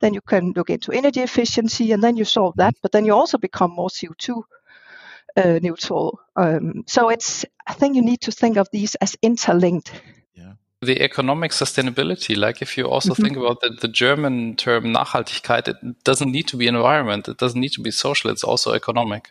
then 0.00 0.14
you 0.14 0.20
can 0.20 0.52
look 0.56 0.70
into 0.70 0.92
energy 0.92 1.20
efficiency, 1.22 1.92
and 1.92 2.02
then 2.02 2.16
you 2.16 2.24
solve 2.24 2.54
that. 2.56 2.74
But 2.82 2.92
then 2.92 3.04
you 3.06 3.14
also 3.14 3.38
become 3.38 3.72
more 3.74 3.90
CO2 3.90 4.44
uh, 5.36 5.58
neutral. 5.62 6.20
Um, 6.36 6.84
so 6.86 7.10
it's 7.10 7.44
I 7.66 7.74
think 7.74 7.96
you 7.96 8.02
need 8.02 8.20
to 8.22 8.32
think 8.32 8.56
of 8.58 8.68
these 8.72 8.94
as 9.00 9.16
interlinked. 9.22 9.92
The 10.82 11.02
economic 11.02 11.52
sustainability 11.52 12.36
like 12.36 12.62
if 12.62 12.78
you 12.78 12.88
also 12.88 13.14
Mhm. 13.14 13.22
think 13.22 13.36
about 13.36 13.60
the, 13.60 13.70
the 13.80 13.88
german 13.88 14.56
term 14.56 14.84
nachhaltigkeit 14.84 15.68
it 15.68 15.76
doesn't 16.04 16.32
need 16.32 16.48
to 16.48 16.56
be 16.56 16.66
environment 16.66 17.28
it 17.28 17.36
doesn't 17.36 17.60
need 17.60 17.72
to 17.72 17.82
be 17.82 17.90
social 17.90 18.30
it's 18.30 18.44
also 18.44 18.72
economic 18.72 19.28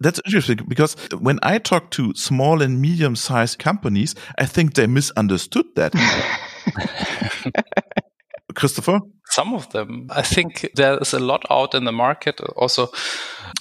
That's 0.00 0.20
interesting 0.24 0.58
because 0.68 0.96
when 1.18 1.38
I 1.42 1.58
talk 1.58 1.90
to 1.92 2.14
small 2.14 2.62
and 2.62 2.80
medium 2.80 3.16
sized 3.16 3.58
companies, 3.58 4.14
I 4.38 4.46
think 4.46 4.74
they 4.74 4.86
misunderstood 4.86 5.66
that. 5.74 5.92
Christopher? 8.54 9.00
Some 9.36 9.54
of 9.56 9.64
them 9.74 9.88
i 10.20 10.22
think 10.34 10.50
there's 10.78 11.14
a 11.14 11.18
lot 11.30 11.42
out 11.50 11.74
in 11.74 11.84
the 11.84 11.92
market 12.06 12.40
also 12.56 12.88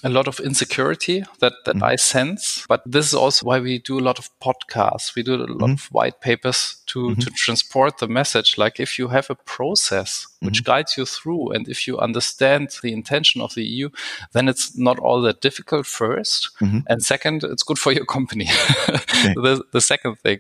a 0.04 0.10
lot 0.10 0.28
of 0.28 0.40
insecurity 0.40 1.18
that, 1.40 1.54
that 1.66 1.76
Mhm. 1.76 1.94
i 1.94 1.96
sense 1.98 2.66
but 2.70 2.82
this 2.94 3.06
is 3.08 3.14
also 3.14 3.46
why 3.50 3.60
we 3.68 3.74
do 3.90 4.00
a 4.00 4.06
lot 4.10 4.20
of 4.20 4.30
podcasts 4.48 5.16
we 5.16 5.24
do 5.24 5.34
a 5.36 5.46
lot 5.62 5.70
Mhm. 5.70 5.74
of 5.74 5.88
white 5.92 6.20
papers 6.22 6.60
to, 6.92 7.00
Mhm. 7.00 7.20
to 7.24 7.30
transport 7.46 7.98
the 7.98 8.08
message 8.08 8.50
like 8.64 8.84
if 8.84 9.00
you 9.00 9.08
have 9.10 9.28
a 9.30 9.36
process 9.58 10.28
which 10.46 10.64
guides 10.64 10.98
you 10.98 11.06
through 11.06 11.56
and 11.56 11.68
if 11.68 11.88
you 11.88 11.98
understand 12.08 12.68
the 12.84 12.92
intention 12.92 13.42
of 13.42 13.54
the 13.56 13.64
eu 13.78 13.90
then 14.34 14.48
it's 14.50 14.66
not 14.78 14.98
all 15.00 15.22
that 15.22 15.42
difficult 15.42 15.86
1st 15.88 16.50
Mhm. 16.62 16.84
and 16.90 17.04
second 17.04 17.44
it's 17.44 17.64
good 17.64 17.80
for 17.80 17.92
your 17.94 18.06
company 18.06 18.46
the, 19.46 19.64
the 19.72 19.82
second 19.82 20.16
thing 20.24 20.40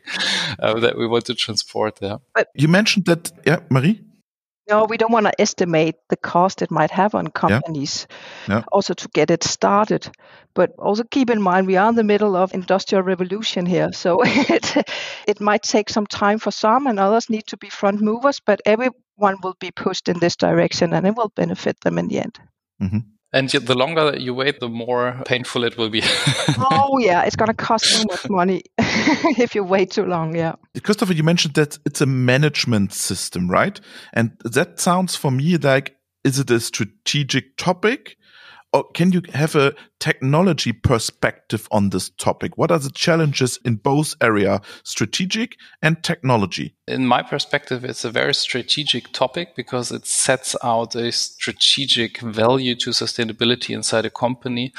uh, 0.63 0.79
that 0.79 0.95
we 0.97 1.07
want 1.07 1.25
to 1.25 1.33
transport 1.33 1.95
there 1.99 2.17
You 2.55 2.67
mentioned 2.69 3.05
that, 3.05 3.31
yeah, 3.47 3.59
Marie? 3.69 3.99
No, 4.69 4.85
we 4.85 4.97
don't 4.97 5.11
want 5.11 5.27
to 5.27 5.41
estimate 5.41 5.95
the 6.09 6.17
cost 6.17 6.61
it 6.61 6.71
might 6.71 6.91
have 6.91 7.13
on 7.13 7.27
companies, 7.27 8.07
Yeah. 8.47 8.63
also 8.71 8.93
to 8.93 9.07
get 9.13 9.29
it 9.29 9.43
started. 9.43 10.09
But 10.55 10.71
also 10.79 11.03
keep 11.03 11.29
in 11.29 11.41
mind 11.41 11.67
we 11.67 11.77
are 11.77 11.89
in 11.89 11.95
the 11.95 12.03
middle 12.03 12.35
of 12.35 12.53
industrial 12.53 13.03
revolution 13.03 13.65
here, 13.67 13.91
so 13.93 14.21
it 14.25 14.87
it 15.27 15.39
might 15.41 15.61
take 15.63 15.89
some 15.89 16.07
time 16.07 16.39
for 16.39 16.51
some, 16.51 16.87
and 16.87 16.99
others 16.99 17.29
need 17.29 17.45
to 17.47 17.57
be 17.57 17.69
front 17.69 18.01
movers. 18.01 18.39
But 18.39 18.61
everyone 18.65 19.37
will 19.43 19.55
be 19.59 19.71
pushed 19.71 20.09
in 20.09 20.19
this 20.19 20.35
direction, 20.35 20.93
and 20.93 21.05
it 21.05 21.15
will 21.15 21.31
benefit 21.35 21.79
them 21.81 21.97
in 21.97 22.07
the 22.07 22.19
end. 22.19 22.39
Mm-hmm. 22.81 23.14
And 23.35 23.53
yet 23.53 23.67
the 23.67 23.75
longer 23.75 24.17
you 24.17 24.33
wait 24.33 24.59
the 24.59 24.69
more 24.69 25.21
painful 25.25 25.63
it 25.63 25.77
will 25.77 25.89
be 25.89 26.01
oh 26.71 26.97
yeah, 26.97 27.23
it's 27.23 27.35
going 27.35 27.47
to 27.47 27.53
cost 27.53 27.85
so 27.85 28.03
much 28.09 28.29
money 28.29 28.63
if 29.37 29.55
you 29.55 29.63
wait 29.63 29.91
too 29.91 30.05
long. 30.05 30.35
Yeah. 30.35 30.55
Christopher, 30.81 31.13
you 31.13 31.23
mentioned 31.23 31.55
that 31.55 31.77
it's 31.85 32.01
a 32.01 32.05
management 32.05 32.93
system, 32.93 33.49
right? 33.49 33.79
And 34.13 34.31
that 34.43 34.79
sounds 34.79 35.15
for 35.15 35.31
me 35.31 35.57
like, 35.57 35.95
is 36.23 36.39
it 36.39 36.49
a 36.49 36.59
strategic 36.59 37.57
topic? 37.57 38.17
Can 38.83 39.11
you 39.11 39.21
have 39.33 39.55
a 39.55 39.73
technology 39.99 40.71
perspective 40.71 41.67
on 41.71 41.89
this 41.89 42.09
topic? 42.09 42.57
What 42.57 42.71
are 42.71 42.79
the 42.79 42.91
challenges 42.91 43.59
in 43.65 43.75
both 43.75 44.15
area, 44.21 44.61
strategic 44.83 45.57
and 45.81 46.03
technology? 46.03 46.75
in 46.87 47.05
my 47.05 47.23
perspective, 47.23 47.83
it's 47.83 48.05
a 48.05 48.11
very 48.11 48.33
strategic 48.33 49.11
topic 49.11 49.55
because 49.55 49.91
it 49.91 50.05
sets 50.05 50.55
out 50.63 50.95
a 50.95 51.11
strategic 51.11 52.19
value 52.19 52.75
to 52.75 52.91
sustainability 52.91 53.73
inside 53.73 54.05
a 54.05 54.09
company. 54.11 54.71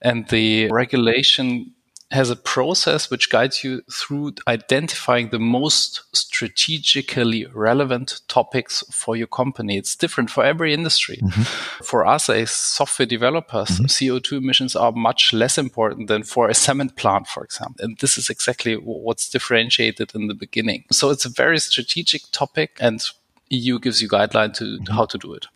And 0.00 0.28
the 0.28 0.68
regulation 0.70 1.74
has 2.10 2.30
a 2.30 2.36
process 2.36 3.10
which 3.10 3.28
guides 3.28 3.62
you 3.62 3.82
through 3.92 4.32
identifying 4.46 5.28
the 5.28 5.38
most 5.38 6.02
strategically 6.16 7.44
relevant 7.52 8.22
topics 8.28 8.82
for 8.90 9.14
your 9.14 9.26
company. 9.26 9.76
It's 9.76 9.94
different 9.94 10.30
for 10.30 10.42
every 10.42 10.72
industry. 10.72 11.18
Mm-hmm. 11.22 11.42
For 11.84 12.06
us 12.06 12.30
as 12.30 12.50
software 12.50 13.04
developers, 13.04 13.68
mm-hmm. 13.68 13.84
CO2 13.84 14.38
emissions 14.38 14.74
are 14.74 14.92
much 14.92 15.34
less 15.34 15.58
important 15.58 16.08
than 16.08 16.22
for 16.22 16.48
a 16.48 16.54
cement 16.54 16.96
plant, 16.96 17.26
for 17.26 17.44
example. 17.44 17.84
And 17.84 17.98
this 17.98 18.16
is 18.16 18.30
exactly 18.30 18.74
what's 18.74 19.28
differentiated 19.28 20.14
in 20.14 20.28
the 20.28 20.34
beginning. 20.34 20.86
So 20.90 21.10
it's 21.10 21.26
a 21.26 21.30
very 21.30 21.58
strategic 21.58 22.22
topic 22.32 22.78
and 22.80 23.04
EU 23.50 23.78
gives 23.78 24.00
you 24.00 24.08
guideline 24.08 24.54
to 24.54 24.64
mm-hmm. 24.64 24.94
how 24.94 25.04
to 25.04 25.18
do 25.18 25.34
it. 25.34 25.46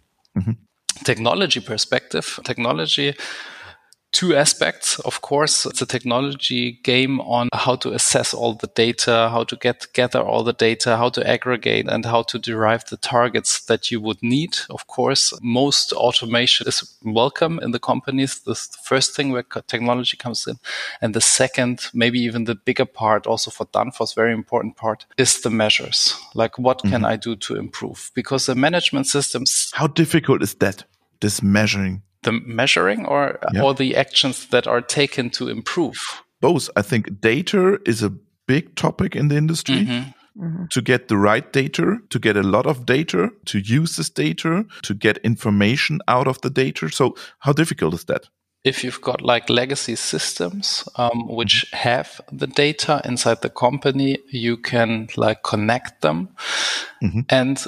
Technology 1.05 1.61
perspective, 1.61 2.39
technology 2.45 3.15
two 4.13 4.37
aspects. 4.37 4.99
Of 5.01 5.23
course, 5.23 5.67
it's 5.67 5.83
a 5.83 5.87
technology 5.87 6.79
game 6.83 7.21
on 7.21 7.49
how 7.53 7.77
to 7.77 7.93
assess 7.93 8.35
all 8.35 8.55
the 8.55 8.69
data, 8.69 9.29
how 9.31 9.45
to 9.45 9.57
get 9.57 9.87
gather 9.93 10.21
all 10.21 10.45
the 10.45 10.53
data, 10.53 10.97
how 10.97 11.09
to 11.11 11.27
aggregate 11.29 11.89
and 11.89 12.05
how 12.05 12.23
to 12.23 12.39
derive 12.39 12.85
the 12.85 12.99
targets 12.99 13.65
that 13.65 13.91
you 13.91 14.01
would 14.01 14.23
need. 14.23 14.59
Of 14.71 14.87
course, 14.87 15.33
most 15.43 15.93
automation 15.93 16.69
is 16.69 16.97
welcome 17.03 17.59
in 17.61 17.73
the 17.73 17.79
companies. 17.79 18.41
This 18.41 18.61
is 18.61 18.69
the 18.69 18.79
first 18.85 19.17
thing 19.17 19.33
where 19.33 19.43
technology 19.43 20.17
comes 20.17 20.47
in. 20.47 20.57
And 21.01 21.15
the 21.15 21.21
second, 21.21 21.89
maybe 21.95 22.21
even 22.21 22.45
the 22.45 22.55
bigger 22.55 22.87
part 22.87 23.27
also 23.27 23.51
for 23.51 23.67
Danfoss, 23.67 24.15
very 24.15 24.33
important 24.33 24.77
part 24.77 25.07
is 25.17 25.41
the 25.41 25.51
measures. 25.51 26.15
Like 26.35 26.59
what 26.59 26.83
can 26.83 26.91
mm-hmm. 26.91 27.07
I 27.07 27.17
do 27.17 27.37
to 27.37 27.57
improve? 27.57 28.11
Because 28.15 28.47
the 28.47 28.55
management 28.55 29.07
systems 29.07 29.71
How 29.75 29.87
difficult 29.87 30.43
is 30.43 30.55
that? 30.55 30.85
This 31.21 31.43
measuring? 31.43 32.03
The 32.23 32.33
measuring 32.33 33.07
or 33.07 33.39
Yeah. 33.55 33.63
or 33.63 33.75
the 33.75 33.97
actions 33.97 34.47
that 34.49 34.67
are 34.67 34.81
taken 34.83 35.31
to 35.31 35.49
improve 35.49 35.97
Both. 36.41 36.71
I 36.77 36.83
think 36.83 37.21
data 37.21 37.79
is 37.87 38.03
a 38.03 38.13
big 38.49 38.75
topic 38.75 39.15
in 39.17 39.29
the 39.29 39.37
industry. 39.37 39.87
Mhm. 39.87 40.15
to 40.71 40.81
get 40.81 41.09
the 41.09 41.17
right 41.19 41.53
data, 41.53 41.99
to 42.09 42.19
get 42.19 42.37
a 42.39 42.43
lot 42.43 42.67
of 42.67 42.87
data, 42.87 43.29
to 43.45 43.59
use 43.59 43.97
this 43.97 44.09
data, 44.09 44.65
to 44.83 44.95
get 44.95 45.19
information 45.19 46.01
out 46.09 46.27
of 46.27 46.41
the 46.41 46.49
data. 46.49 46.89
So, 46.91 47.15
how 47.41 47.53
difficult 47.53 47.95
is 47.95 48.05
that? 48.05 48.29
if 48.65 48.85
you've 48.85 49.01
got 49.03 49.21
like 49.21 49.51
legacy 49.53 49.97
systems 49.97 50.89
um, 50.97 51.27
which 51.29 51.67
have 51.73 52.09
the 52.41 52.47
data 52.47 53.01
inside 53.05 53.41
the 53.43 53.51
company 53.51 54.19
you 54.31 54.57
can 54.57 55.09
like 55.17 55.43
connect 55.43 56.01
them 56.01 56.29
Mhm. 57.03 57.25
and 57.29 57.59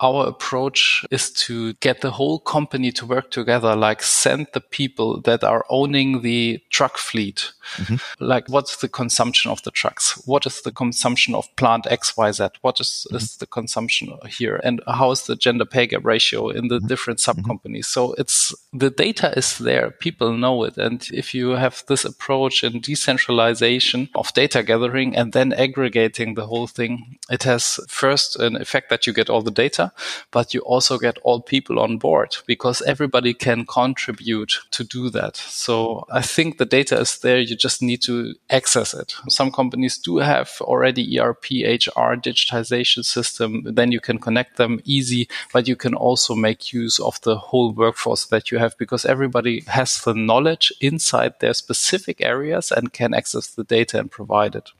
our 0.00 0.26
approach 0.26 1.04
is 1.10 1.30
to 1.30 1.72
get 1.74 2.02
the 2.02 2.10
whole 2.10 2.38
company 2.38 2.92
to 2.92 3.06
work 3.06 3.30
together, 3.30 3.74
like 3.74 4.02
send 4.02 4.46
the 4.52 4.60
people 4.60 5.20
that 5.22 5.42
are 5.42 5.64
owning 5.70 6.22
the 6.22 6.60
truck 6.70 6.98
fleet. 6.98 7.52
Mm-hmm. 7.76 7.96
Like 8.24 8.48
what's 8.48 8.76
the 8.76 8.88
consumption 8.88 9.50
of 9.50 9.62
the 9.62 9.70
trucks? 9.70 10.22
What 10.26 10.46
is 10.46 10.62
the 10.62 10.72
consumption 10.72 11.34
of 11.34 11.48
plant 11.56 11.84
XYZ? 11.84 12.50
What 12.60 12.80
is, 12.80 13.06
mm-hmm. 13.08 13.16
is 13.16 13.36
the 13.38 13.46
consumption 13.46 14.12
here? 14.28 14.60
And 14.62 14.82
how 14.86 15.10
is 15.12 15.26
the 15.26 15.36
gender 15.36 15.64
pay 15.64 15.86
gap 15.86 16.04
ratio 16.04 16.50
in 16.50 16.68
the 16.68 16.76
mm-hmm. 16.76 16.86
different 16.86 17.20
sub 17.20 17.44
companies? 17.44 17.88
So 17.88 18.12
it's 18.14 18.54
the 18.72 18.90
data 18.90 19.36
is 19.36 19.58
there. 19.58 19.90
People 19.90 20.36
know 20.36 20.64
it. 20.64 20.76
And 20.76 21.06
if 21.12 21.34
you 21.34 21.50
have 21.50 21.82
this 21.88 22.04
approach 22.04 22.62
in 22.62 22.80
decentralization 22.80 24.10
of 24.14 24.32
data 24.34 24.62
gathering 24.62 25.16
and 25.16 25.32
then 25.32 25.52
aggregating 25.54 26.34
the 26.34 26.46
whole 26.46 26.66
thing, 26.66 27.18
it 27.30 27.44
has 27.44 27.80
first 27.88 28.38
an 28.38 28.56
effect 28.56 28.90
that 28.90 29.06
you 29.06 29.12
get 29.12 29.30
all 29.30 29.42
the 29.42 29.50
data, 29.50 29.85
but 30.30 30.54
you 30.54 30.60
also 30.60 30.98
get 30.98 31.18
all 31.22 31.40
people 31.40 31.78
on 31.78 31.98
board 31.98 32.36
because 32.46 32.82
everybody 32.82 33.34
can 33.34 33.64
contribute 33.66 34.52
to 34.70 34.84
do 34.84 35.10
that. 35.10 35.36
So 35.36 36.04
I 36.10 36.22
think 36.22 36.58
the 36.58 36.66
data 36.66 36.98
is 36.98 37.18
there. 37.18 37.38
You 37.38 37.56
just 37.56 37.82
need 37.82 38.02
to 38.02 38.34
access 38.50 38.94
it. 38.94 39.14
Some 39.28 39.50
companies 39.50 39.98
do 39.98 40.18
have 40.18 40.50
already 40.60 41.18
ERP, 41.18 41.44
HR, 41.50 42.14
digitization 42.16 43.04
system. 43.04 43.62
Then 43.64 43.92
you 43.92 44.00
can 44.00 44.18
connect 44.18 44.56
them 44.56 44.80
easy, 44.84 45.28
but 45.52 45.68
you 45.68 45.76
can 45.76 45.94
also 45.94 46.34
make 46.34 46.72
use 46.72 46.98
of 46.98 47.20
the 47.22 47.36
whole 47.36 47.72
workforce 47.72 48.26
that 48.26 48.50
you 48.50 48.58
have 48.58 48.76
because 48.78 49.04
everybody 49.04 49.64
has 49.66 50.02
the 50.02 50.14
knowledge 50.14 50.72
inside 50.80 51.34
their 51.40 51.54
specific 51.54 52.20
areas 52.20 52.72
and 52.72 52.92
can 52.92 53.14
access 53.14 53.48
the 53.48 53.64
data 53.64 53.98
and 53.98 54.10
provide 54.10 54.54
it. 54.54 54.70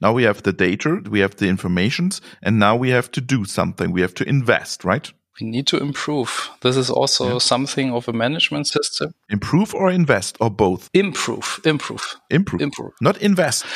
Now 0.00 0.12
we 0.12 0.24
have 0.24 0.42
the 0.42 0.52
data, 0.52 1.00
we 1.10 1.20
have 1.20 1.36
the 1.36 1.48
informations, 1.48 2.20
and 2.42 2.58
now 2.58 2.76
we 2.76 2.90
have 2.90 3.10
to 3.12 3.20
do 3.20 3.44
something. 3.44 3.92
We 3.92 4.00
have 4.02 4.14
to 4.14 4.28
invest, 4.28 4.84
right? 4.84 5.12
We 5.40 5.46
need 5.46 5.66
to 5.66 5.76
improve. 5.78 6.50
This 6.62 6.76
is 6.78 6.88
also 6.88 7.38
something 7.38 7.92
of 7.92 8.08
a 8.08 8.12
management 8.12 8.66
system. 8.68 9.12
Improve 9.28 9.74
or 9.74 9.90
invest 9.90 10.36
or 10.40 10.50
both? 10.50 10.88
Improve, 10.94 11.60
improve, 11.64 12.16
Improve. 12.30 12.62
improve. 12.62 12.92
Not 13.02 13.20
invest. 13.20 13.66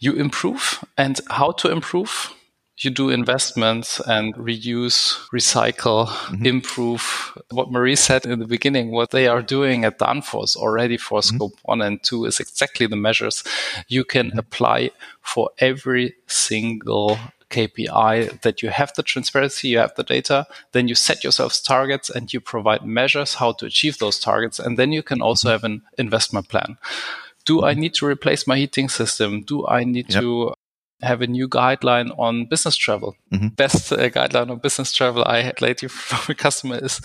You 0.00 0.12
improve 0.12 0.84
and 0.98 1.18
how 1.30 1.52
to 1.52 1.70
improve? 1.70 2.34
You 2.80 2.90
do 2.90 3.10
investments 3.10 4.00
and 4.00 4.34
reuse, 4.36 5.16
recycle, 5.32 6.06
mm-hmm. 6.06 6.46
improve. 6.46 7.36
What 7.50 7.72
Marie 7.72 7.96
said 7.96 8.24
in 8.24 8.38
the 8.38 8.46
beginning, 8.46 8.92
what 8.92 9.10
they 9.10 9.26
are 9.26 9.42
doing 9.42 9.84
at 9.84 9.98
Danfoss 9.98 10.56
already 10.56 10.96
for 10.96 11.18
mm-hmm. 11.18 11.36
scope 11.36 11.54
one 11.62 11.82
and 11.82 12.02
two 12.02 12.24
is 12.24 12.38
exactly 12.38 12.86
the 12.86 12.96
measures 12.96 13.42
you 13.88 14.04
can 14.04 14.28
mm-hmm. 14.28 14.38
apply 14.38 14.90
for 15.20 15.50
every 15.58 16.14
single 16.28 17.18
KPI 17.50 18.42
that 18.42 18.62
you 18.62 18.68
have 18.68 18.92
the 18.94 19.02
transparency, 19.02 19.68
you 19.68 19.78
have 19.78 19.94
the 19.96 20.04
data, 20.04 20.46
then 20.72 20.86
you 20.86 20.94
set 20.94 21.24
yourselves 21.24 21.60
targets 21.60 22.10
and 22.10 22.32
you 22.32 22.40
provide 22.40 22.84
measures 22.84 23.34
how 23.34 23.52
to 23.52 23.66
achieve 23.66 23.98
those 23.98 24.18
targets. 24.18 24.58
And 24.58 24.78
then 24.78 24.92
you 24.92 25.02
can 25.02 25.22
also 25.22 25.50
have 25.50 25.64
an 25.64 25.82
investment 25.96 26.48
plan. 26.48 26.78
Do 27.44 27.64
I 27.64 27.74
need 27.74 27.94
to 27.94 28.06
replace 28.06 28.46
my 28.46 28.58
heating 28.58 28.88
system? 28.88 29.42
Do 29.42 29.66
I 29.66 29.84
need 29.84 30.12
yep. 30.12 30.22
to 30.22 30.54
have 31.00 31.22
a 31.22 31.26
new 31.26 31.48
guideline 31.48 32.16
on 32.18 32.46
business 32.46 32.76
travel. 32.76 33.16
Mm-hmm. 33.32 33.48
Best 33.48 33.92
uh, 33.92 34.08
guideline 34.08 34.50
on 34.50 34.58
business 34.58 34.92
travel 34.92 35.24
I 35.24 35.42
had 35.42 35.60
lately 35.62 35.88
from 35.88 36.32
a 36.32 36.34
customer 36.34 36.78
is 36.82 37.00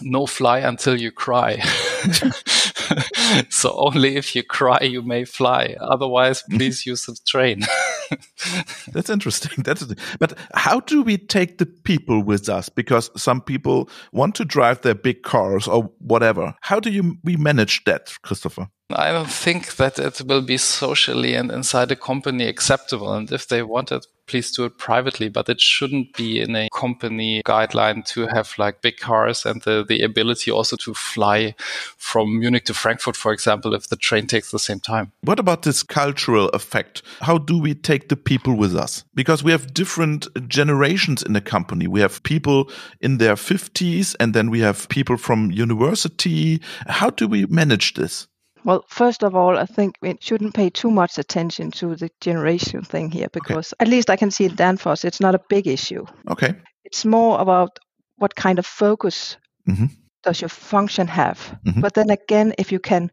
no 0.00 0.26
fly 0.26 0.58
until 0.58 1.00
you 1.00 1.10
cry. 1.10 1.60
so 3.48 3.72
only 3.76 4.16
if 4.16 4.34
you 4.34 4.42
cry 4.42 4.80
you 4.82 5.02
may 5.02 5.24
fly. 5.24 5.76
Otherwise, 5.80 6.42
mm-hmm. 6.42 6.56
please 6.56 6.86
use 6.86 7.06
the 7.06 7.16
train. 7.26 7.62
That's 8.92 9.10
interesting. 9.10 9.62
That's 9.62 9.84
but 10.18 10.36
how 10.54 10.80
do 10.80 11.02
we 11.02 11.18
take 11.18 11.58
the 11.58 11.66
people 11.66 12.22
with 12.22 12.48
us? 12.48 12.68
Because 12.68 13.10
some 13.16 13.40
people 13.40 13.88
want 14.12 14.34
to 14.36 14.44
drive 14.44 14.82
their 14.82 14.94
big 14.94 15.22
cars 15.22 15.68
or 15.68 15.90
whatever. 15.98 16.54
How 16.62 16.80
do 16.80 16.90
you 16.90 17.18
we 17.24 17.36
manage 17.36 17.84
that, 17.84 18.12
Christopher? 18.22 18.68
I 18.92 19.12
don't 19.12 19.30
think 19.30 19.76
that 19.76 19.98
it 19.98 20.22
will 20.26 20.42
be 20.42 20.56
socially 20.56 21.34
and 21.34 21.50
inside 21.52 21.88
the 21.88 21.96
company 21.96 22.46
acceptable. 22.46 23.12
And 23.12 23.30
if 23.30 23.46
they 23.46 23.62
want 23.62 23.92
it, 23.92 24.06
please 24.30 24.52
do 24.52 24.64
it 24.64 24.78
privately, 24.78 25.28
but 25.28 25.48
it 25.48 25.60
shouldn't 25.60 26.16
be 26.16 26.40
in 26.40 26.54
a 26.54 26.68
company 26.72 27.42
guideline 27.44 28.04
to 28.04 28.28
have 28.28 28.54
like 28.58 28.80
big 28.80 28.96
cars 28.96 29.44
and 29.44 29.60
the, 29.62 29.84
the 29.86 30.02
ability 30.02 30.52
also 30.52 30.76
to 30.76 30.94
fly 30.94 31.52
from 31.96 32.38
Munich 32.38 32.64
to 32.66 32.72
Frankfurt, 32.72 33.16
for 33.16 33.32
example, 33.32 33.74
if 33.74 33.88
the 33.88 33.96
train 33.96 34.28
takes 34.28 34.52
the 34.52 34.58
same 34.60 34.78
time. 34.78 35.10
What 35.22 35.40
about 35.40 35.62
this 35.62 35.82
cultural 35.82 36.48
effect? 36.50 37.02
How 37.20 37.38
do 37.38 37.58
we 37.58 37.74
take 37.74 38.08
the 38.08 38.16
people 38.16 38.54
with 38.54 38.76
us? 38.76 39.02
Because 39.16 39.42
we 39.42 39.50
have 39.50 39.74
different 39.74 40.28
generations 40.48 41.24
in 41.24 41.32
the 41.32 41.40
company. 41.40 41.88
We 41.88 42.00
have 42.00 42.22
people 42.22 42.70
in 43.00 43.18
their 43.18 43.34
50s 43.34 44.14
and 44.20 44.32
then 44.32 44.48
we 44.48 44.60
have 44.60 44.88
people 44.88 45.16
from 45.16 45.50
university. 45.50 46.60
How 46.86 47.10
do 47.10 47.26
we 47.26 47.46
manage 47.46 47.94
this? 47.94 48.28
Well, 48.64 48.84
first 48.88 49.22
of 49.22 49.34
all, 49.34 49.56
I 49.56 49.66
think 49.66 49.96
we 50.02 50.16
shouldn't 50.20 50.54
pay 50.54 50.70
too 50.70 50.90
much 50.90 51.18
attention 51.18 51.70
to 51.72 51.96
the 51.96 52.10
generation 52.20 52.82
thing 52.82 53.10
here 53.10 53.28
because 53.32 53.72
okay. 53.72 53.84
at 53.84 53.88
least 53.88 54.10
I 54.10 54.16
can 54.16 54.30
see 54.30 54.44
in 54.44 54.56
Danfoss, 54.56 55.04
it's 55.04 55.20
not 55.20 55.34
a 55.34 55.40
big 55.48 55.66
issue. 55.66 56.04
Okay. 56.28 56.54
It's 56.84 57.04
more 57.04 57.40
about 57.40 57.78
what 58.16 58.34
kind 58.34 58.58
of 58.58 58.66
focus 58.66 59.36
mm-hmm. 59.68 59.86
does 60.22 60.40
your 60.40 60.48
function 60.48 61.08
have. 61.08 61.38
Mm-hmm. 61.66 61.80
But 61.80 61.94
then 61.94 62.10
again, 62.10 62.54
if 62.58 62.72
you 62.72 62.78
can, 62.78 63.10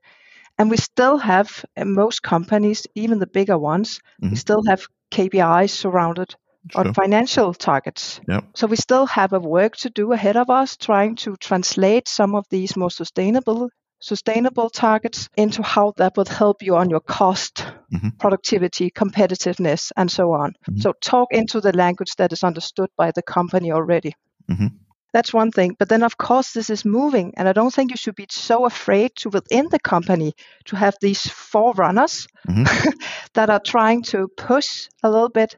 and 0.58 0.70
we 0.70 0.78
still 0.78 1.18
have 1.18 1.64
most 1.78 2.24
companies, 2.24 2.88
even 2.96 3.20
the 3.20 3.28
bigger 3.28 3.58
ones, 3.58 4.00
mm-hmm. 4.22 4.32
we 4.32 4.36
still 4.36 4.64
have 4.68 4.88
KPIs 5.12 5.70
surrounded 5.70 6.36
Sure. 6.72 6.86
on 6.86 6.94
financial 6.94 7.54
targets. 7.54 8.20
Yep. 8.28 8.44
So 8.56 8.68
we 8.68 8.76
still 8.76 9.06
have 9.06 9.32
a 9.32 9.40
work 9.40 9.78
to 9.78 9.90
do 9.90 10.12
ahead 10.12 10.36
of 10.36 10.50
us 10.50 10.76
trying 10.76 11.16
to 11.18 11.38
translate 11.38 12.10
some 12.10 12.36
of 12.36 12.46
these 12.50 12.76
more 12.76 12.92
sustainable 12.92 13.70
sustainable 14.00 14.70
targets 14.70 15.30
into 15.38 15.64
how 15.64 15.94
that 15.98 16.18
would 16.18 16.28
help 16.28 16.62
you 16.62 16.76
on 16.76 16.90
your 16.90 17.00
cost, 17.00 17.66
mm-hmm. 17.94 18.10
productivity, 18.20 18.92
competitiveness, 18.92 19.92
and 19.98 20.12
so 20.12 20.34
on. 20.34 20.52
Mm-hmm. 20.52 20.80
So 20.80 20.94
talk 21.02 21.30
into 21.32 21.62
the 21.62 21.76
language 21.76 22.16
that 22.18 22.34
is 22.34 22.44
understood 22.44 22.90
by 22.98 23.12
the 23.12 23.24
company 23.24 23.72
already. 23.72 24.16
Mm-hmm. 24.50 24.68
That's 25.14 25.34
one 25.34 25.52
thing. 25.52 25.76
But 25.80 25.90
then, 25.90 26.04
of 26.04 26.18
course, 26.18 26.52
this 26.52 26.70
is 26.70 26.86
moving. 26.86 27.34
And 27.38 27.48
I 27.48 27.54
don't 27.54 27.74
think 27.74 27.92
you 27.92 27.98
should 27.98 28.16
be 28.16 28.28
so 28.30 28.66
afraid 28.66 29.16
to, 29.18 29.30
within 29.30 29.68
the 29.70 29.80
company, 29.80 30.36
to 30.66 30.76
have 30.76 30.96
these 31.02 31.26
forerunners 31.26 32.28
mm-hmm. 32.48 32.90
that 33.34 33.50
are 33.50 33.60
trying 33.60 34.04
to 34.04 34.28
push 34.38 34.90
a 35.04 35.10
little 35.10 35.30
bit 35.30 35.58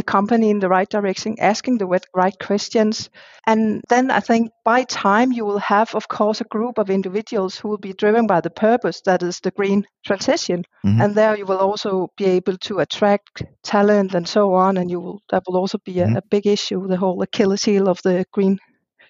the 0.00 0.12
company 0.12 0.48
in 0.48 0.60
the 0.60 0.68
right 0.68 0.88
direction, 0.88 1.36
asking 1.38 1.76
the 1.76 2.00
right 2.14 2.38
questions. 2.38 3.10
And 3.46 3.82
then 3.90 4.10
I 4.10 4.20
think 4.20 4.50
by 4.64 4.84
time 4.84 5.30
you 5.30 5.44
will 5.44 5.58
have, 5.58 5.94
of 5.94 6.08
course, 6.08 6.40
a 6.40 6.44
group 6.44 6.78
of 6.78 6.88
individuals 6.88 7.58
who 7.58 7.68
will 7.68 7.82
be 7.88 7.92
driven 7.92 8.26
by 8.26 8.40
the 8.40 8.48
purpose 8.48 9.02
that 9.02 9.22
is 9.22 9.40
the 9.40 9.50
green 9.50 9.84
transition. 10.06 10.64
Mm-hmm. 10.86 11.02
And 11.02 11.14
there 11.14 11.36
you 11.36 11.44
will 11.44 11.58
also 11.58 12.08
be 12.16 12.24
able 12.38 12.56
to 12.68 12.78
attract 12.78 13.42
talent 13.62 14.14
and 14.14 14.26
so 14.26 14.54
on. 14.54 14.78
And 14.78 14.90
you 14.90 15.00
will 15.00 15.20
that 15.30 15.42
will 15.46 15.58
also 15.58 15.78
be 15.84 15.96
mm-hmm. 15.96 16.16
a, 16.16 16.18
a, 16.20 16.30
big 16.30 16.46
issue. 16.46 16.88
The 16.88 16.96
whole 16.96 17.20
Achilles 17.20 17.64
heel 17.64 17.86
of 17.88 18.00
the 18.02 18.24
green 18.32 18.58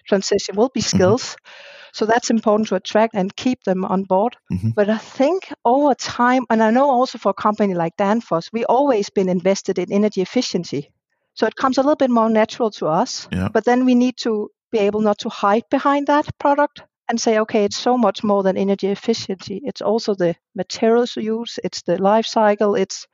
transition 0.09 0.57
will 0.57 0.71
be 0.73 0.81
mm-hmm. 0.81 0.97
skills. 0.97 1.23
Mm-hmm. 1.23 1.80
So 1.93 2.05
that's 2.05 2.29
important 2.29 2.69
to 2.69 2.75
attract 2.75 3.15
and 3.15 3.35
keep 3.35 3.63
them 3.63 3.85
on 3.85 4.03
board. 4.03 4.37
Mm-hmm. 4.51 4.69
But 4.69 4.89
I 4.89 4.97
think 4.97 5.53
over 5.65 5.93
time, 5.95 6.45
and 6.49 6.63
I 6.63 6.71
know 6.71 6.89
also 6.89 7.17
for 7.17 7.29
a 7.29 7.41
company 7.41 7.73
like 7.73 7.97
Danfoss, 7.97 8.49
we 8.53 8.65
always 8.65 9.09
been 9.09 9.29
invested 9.29 9.77
in 9.77 9.91
energy 9.91 10.21
efficiency. 10.21 10.91
So 11.33 11.47
it 11.47 11.55
comes 11.55 11.77
a 11.77 11.81
little 11.81 11.95
bit 11.95 12.09
more 12.09 12.29
natural 12.29 12.71
to 12.71 12.87
us. 12.87 13.27
Yeah. 13.31 13.49
But 13.51 13.65
then 13.65 13.85
we 13.85 13.95
need 13.95 14.17
to 14.17 14.49
be 14.71 14.79
able 14.79 15.01
not 15.01 15.19
to 15.19 15.29
hide 15.29 15.63
behind 15.69 16.07
that 16.07 16.27
product 16.39 16.83
and 17.09 17.19
say, 17.19 17.39
okay, 17.39 17.65
it's 17.65 17.77
so 17.77 17.97
much 17.97 18.23
more 18.23 18.41
than 18.41 18.55
energy 18.57 18.87
efficiency. 18.87 19.59
It's 19.65 19.81
also 19.81 20.15
the 20.15 20.35
materials 20.55 21.15
we 21.17 21.23
use, 21.23 21.59
it's 21.61 21.81
the 21.81 22.01
life 22.01 22.25
cycle, 22.25 22.75
it's 22.75 23.05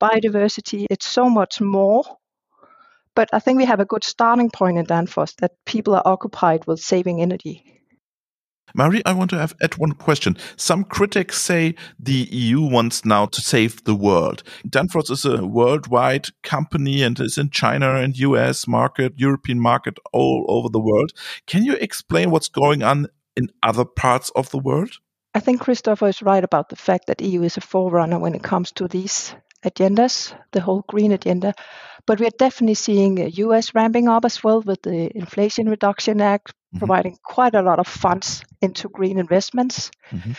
biodiversity, 0.00 0.86
it's 0.90 1.06
so 1.06 1.30
much 1.30 1.60
more. 1.60 2.02
But 3.14 3.28
I 3.32 3.38
think 3.38 3.58
we 3.58 3.64
have 3.64 3.80
a 3.80 3.84
good 3.84 4.02
starting 4.02 4.50
point 4.50 4.78
in 4.78 4.86
Danfoss 4.86 5.36
that 5.36 5.52
people 5.66 5.94
are 5.94 6.02
occupied 6.04 6.66
with 6.66 6.80
saving 6.80 7.20
energy. 7.20 7.77
Marie, 8.74 9.02
I 9.06 9.12
want 9.12 9.30
to 9.30 9.38
have 9.38 9.54
add 9.62 9.76
one 9.76 9.92
question. 9.92 10.36
Some 10.56 10.84
critics 10.84 11.40
say 11.40 11.74
the 11.98 12.28
EU 12.30 12.60
wants 12.60 13.04
now 13.04 13.26
to 13.26 13.40
save 13.40 13.84
the 13.84 13.94
world. 13.94 14.42
Danfoss 14.66 15.10
is 15.10 15.24
a 15.24 15.44
worldwide 15.46 16.28
company 16.42 17.02
and 17.02 17.18
is 17.20 17.38
in 17.38 17.50
China 17.50 17.96
and 17.96 18.18
US 18.18 18.66
market, 18.66 19.14
European 19.16 19.60
market, 19.60 19.98
all 20.12 20.44
over 20.48 20.68
the 20.68 20.80
world. 20.80 21.12
Can 21.46 21.64
you 21.64 21.74
explain 21.74 22.30
what's 22.30 22.48
going 22.48 22.82
on 22.82 23.08
in 23.36 23.50
other 23.62 23.84
parts 23.84 24.30
of 24.36 24.50
the 24.50 24.58
world? 24.58 24.90
I 25.34 25.40
think 25.40 25.60
Christopher 25.60 26.08
is 26.08 26.22
right 26.22 26.42
about 26.42 26.68
the 26.68 26.76
fact 26.76 27.06
that 27.06 27.20
EU 27.20 27.42
is 27.42 27.56
a 27.56 27.60
forerunner 27.60 28.18
when 28.18 28.34
it 28.34 28.42
comes 28.42 28.72
to 28.72 28.88
these 28.88 29.34
agendas, 29.64 30.34
the 30.52 30.60
whole 30.60 30.84
green 30.88 31.12
agenda. 31.12 31.54
But 32.06 32.20
we're 32.20 32.30
definitely 32.30 32.74
seeing 32.74 33.18
US 33.18 33.74
ramping 33.74 34.08
up 34.08 34.24
as 34.24 34.42
well 34.42 34.62
with 34.62 34.80
the 34.82 35.14
Inflation 35.14 35.68
Reduction 35.68 36.20
Act, 36.20 36.48
mm-hmm. 36.48 36.78
providing 36.78 37.18
quite 37.22 37.54
a 37.54 37.62
lot 37.62 37.78
of 37.78 37.86
funds 37.86 38.44
into 38.62 38.88
green 38.88 39.18
investments. 39.18 39.90
Mm-hmm. 40.10 40.32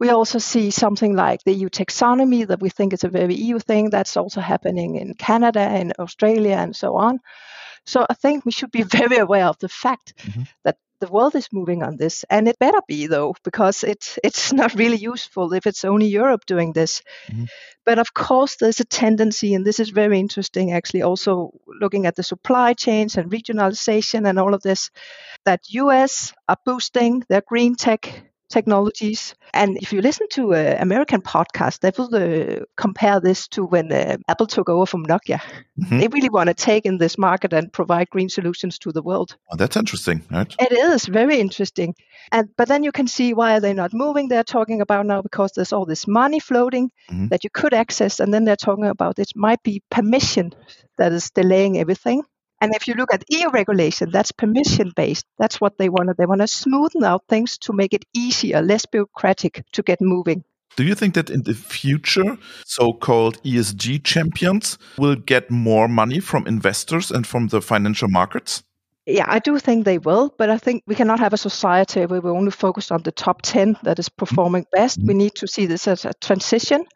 We 0.00 0.10
also 0.10 0.38
see 0.38 0.70
something 0.70 1.16
like 1.16 1.42
the 1.44 1.54
EU 1.54 1.68
taxonomy 1.68 2.46
that 2.46 2.60
we 2.60 2.68
think 2.68 2.92
is 2.92 3.04
a 3.04 3.08
very 3.08 3.34
EU 3.34 3.58
thing 3.58 3.90
that's 3.90 4.16
also 4.16 4.40
happening 4.40 4.96
in 4.96 5.14
Canada 5.14 5.60
and 5.60 5.94
Australia 5.98 6.56
and 6.56 6.76
so 6.76 6.96
on. 6.96 7.20
So 7.86 8.06
I 8.08 8.14
think 8.14 8.44
we 8.44 8.52
should 8.52 8.70
be 8.70 8.82
very 8.98 9.16
aware 9.16 9.46
of 9.46 9.58
the 9.58 9.68
fact 9.68 10.14
mm-hmm. 10.18 10.42
that 10.64 10.76
the 11.04 11.12
world 11.12 11.34
is 11.34 11.52
moving 11.52 11.82
on 11.82 11.96
this, 11.96 12.24
and 12.30 12.48
it 12.48 12.58
better 12.58 12.80
be 12.88 13.06
though, 13.06 13.34
because 13.44 13.84
it's 13.84 14.18
it's 14.24 14.52
not 14.60 14.74
really 14.74 14.96
useful 14.96 15.52
if 15.52 15.66
it's 15.66 15.84
only 15.84 16.06
Europe 16.06 16.46
doing 16.46 16.72
this. 16.72 17.02
Mm-hmm. 17.28 17.44
But 17.84 17.98
of 17.98 18.14
course, 18.14 18.56
there's 18.56 18.80
a 18.80 18.84
tendency, 18.84 19.54
and 19.54 19.66
this 19.66 19.80
is 19.80 19.90
very 19.90 20.18
interesting 20.18 20.72
actually, 20.72 21.02
also 21.02 21.50
looking 21.80 22.06
at 22.06 22.16
the 22.16 22.22
supply 22.22 22.72
chains 22.72 23.16
and 23.16 23.30
regionalization 23.30 24.26
and 24.26 24.38
all 24.38 24.54
of 24.54 24.62
this, 24.62 24.90
that 25.44 25.60
US 25.68 26.32
are 26.48 26.56
boosting 26.64 27.22
their 27.28 27.42
green 27.42 27.74
tech 27.74 28.24
technologies. 28.54 29.34
And 29.52 29.76
if 29.84 29.92
you 29.92 30.00
listen 30.00 30.26
to 30.30 30.52
an 30.54 30.80
American 30.80 31.20
podcast, 31.20 31.80
they 31.80 31.92
will 31.96 32.14
uh, 32.14 32.64
compare 32.76 33.20
this 33.20 33.48
to 33.48 33.64
when 33.64 33.92
uh, 33.92 34.16
Apple 34.28 34.46
took 34.46 34.68
over 34.68 34.86
from 34.86 35.04
Nokia. 35.04 35.40
Mm-hmm. 35.80 35.98
They 35.98 36.08
really 36.08 36.28
want 36.30 36.48
to 36.48 36.54
take 36.54 36.86
in 36.86 36.98
this 36.98 37.18
market 37.18 37.52
and 37.52 37.72
provide 37.72 38.08
green 38.10 38.28
solutions 38.28 38.78
to 38.78 38.92
the 38.92 39.02
world. 39.02 39.36
Oh, 39.50 39.56
that's 39.56 39.76
interesting, 39.76 40.22
right? 40.30 40.54
It 40.58 40.72
is 40.72 41.06
very 41.06 41.40
interesting. 41.40 41.94
And 42.32 42.48
but 42.56 42.68
then 42.68 42.84
you 42.84 42.92
can 42.92 43.08
see 43.08 43.34
why 43.34 43.56
are 43.56 43.60
they 43.60 43.74
not 43.74 43.92
moving? 43.92 44.28
They're 44.28 44.52
talking 44.58 44.80
about 44.80 45.06
now 45.06 45.20
because 45.22 45.52
there's 45.52 45.72
all 45.72 45.86
this 45.86 46.06
money 46.06 46.40
floating 46.40 46.90
mm-hmm. 47.10 47.28
that 47.28 47.44
you 47.44 47.50
could 47.50 47.74
access, 47.74 48.20
and 48.20 48.32
then 48.32 48.44
they're 48.44 48.64
talking 48.66 48.86
about 48.86 49.18
it 49.18 49.32
might 49.34 49.62
be 49.62 49.82
permission 49.90 50.52
that 50.96 51.12
is 51.12 51.30
delaying 51.30 51.78
everything. 51.78 52.22
And 52.64 52.74
if 52.74 52.88
you 52.88 52.94
look 52.94 53.12
at 53.12 53.24
EU 53.28 53.50
regulation, 53.50 54.08
that's 54.10 54.32
permission 54.32 54.90
based. 54.96 55.26
That's 55.38 55.60
what 55.60 55.76
they 55.76 55.90
want. 55.90 56.16
They 56.16 56.24
want 56.24 56.40
to 56.40 56.46
smoothen 56.46 57.04
out 57.04 57.22
things 57.28 57.58
to 57.58 57.74
make 57.74 57.92
it 57.92 58.06
easier, 58.14 58.62
less 58.62 58.86
bureaucratic 58.86 59.66
to 59.72 59.82
get 59.82 60.00
moving. 60.00 60.44
Do 60.74 60.82
you 60.82 60.94
think 60.94 61.12
that 61.12 61.28
in 61.28 61.42
the 61.42 61.52
future, 61.52 62.38
so 62.64 62.94
called 62.94 63.42
ESG 63.42 64.02
champions 64.02 64.78
will 64.96 65.14
get 65.14 65.50
more 65.50 65.88
money 65.88 66.20
from 66.20 66.46
investors 66.46 67.10
and 67.10 67.26
from 67.26 67.48
the 67.48 67.60
financial 67.60 68.08
markets? 68.08 68.62
Yeah, 69.04 69.26
I 69.28 69.40
do 69.40 69.58
think 69.58 69.84
they 69.84 69.98
will, 69.98 70.34
but 70.38 70.48
I 70.48 70.56
think 70.56 70.84
we 70.86 70.94
cannot 70.94 71.20
have 71.20 71.34
a 71.34 71.36
society 71.36 72.06
where 72.06 72.22
we 72.22 72.30
only 72.30 72.50
focus 72.50 72.90
on 72.90 73.02
the 73.02 73.12
top 73.12 73.42
10 73.42 73.76
that 73.82 73.98
is 73.98 74.08
performing 74.08 74.64
best. 74.72 75.00
Mm-hmm. 75.00 75.08
We 75.08 75.14
need 75.14 75.34
to 75.34 75.46
see 75.46 75.66
this 75.66 75.86
as 75.86 76.06
a 76.06 76.14
transition 76.14 76.86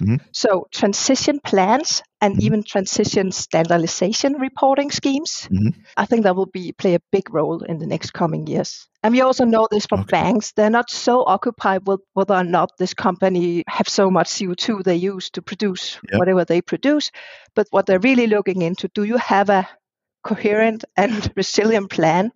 Mm-hmm. 0.00 0.16
So 0.32 0.66
transition 0.72 1.40
plans 1.40 2.02
and 2.20 2.34
mm-hmm. 2.34 2.46
even 2.46 2.62
transition 2.62 3.32
standardization 3.32 4.34
reporting 4.34 4.90
schemes, 4.90 5.48
mm-hmm. 5.50 5.80
I 5.96 6.06
think 6.06 6.24
that 6.24 6.36
will 6.36 6.46
be 6.46 6.72
play 6.72 6.94
a 6.94 7.00
big 7.12 7.32
role 7.32 7.62
in 7.62 7.78
the 7.78 7.86
next 7.86 8.12
coming 8.12 8.46
years. 8.46 8.86
And 9.02 9.14
we 9.14 9.20
also 9.20 9.44
know 9.44 9.68
this 9.70 9.86
from 9.86 10.00
okay. 10.00 10.10
banks. 10.10 10.52
They're 10.52 10.70
not 10.70 10.90
so 10.90 11.24
occupied 11.24 11.86
with 11.86 12.00
whether 12.12 12.34
or 12.34 12.44
not 12.44 12.72
this 12.78 12.92
company 12.92 13.64
have 13.68 13.88
so 13.88 14.10
much 14.10 14.28
CO2 14.28 14.82
they 14.82 14.96
use 14.96 15.30
to 15.30 15.42
produce 15.42 15.98
yep. 16.10 16.18
whatever 16.18 16.44
they 16.44 16.60
produce, 16.60 17.10
but 17.54 17.68
what 17.70 17.86
they're 17.86 18.00
really 18.00 18.26
looking 18.26 18.62
into, 18.62 18.88
do 18.88 19.04
you 19.04 19.16
have 19.16 19.48
a 19.48 19.68
coherent 20.24 20.84
and 20.96 21.32
resilient 21.36 21.90
plan 21.90 22.32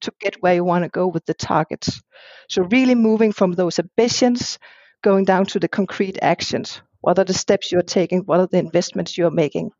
to 0.00 0.12
get 0.20 0.40
where 0.40 0.54
you 0.54 0.64
want 0.64 0.84
to 0.84 0.88
go 0.88 1.08
with 1.08 1.26
the 1.26 1.34
targets? 1.34 2.00
So 2.48 2.62
really 2.62 2.94
moving 2.94 3.32
from 3.32 3.52
those 3.52 3.78
ambitions 3.78 4.58
going 5.02 5.24
down 5.24 5.46
to 5.46 5.58
the 5.58 5.68
concrete 5.68 6.18
actions. 6.22 6.80
What 7.02 7.18
are 7.18 7.24
the 7.24 7.34
steps 7.34 7.70
you're 7.70 7.82
taking? 7.82 8.20
What 8.20 8.40
are 8.40 8.46
the 8.46 8.58
investments 8.58 9.18
you're 9.18 9.30
making? 9.30 9.70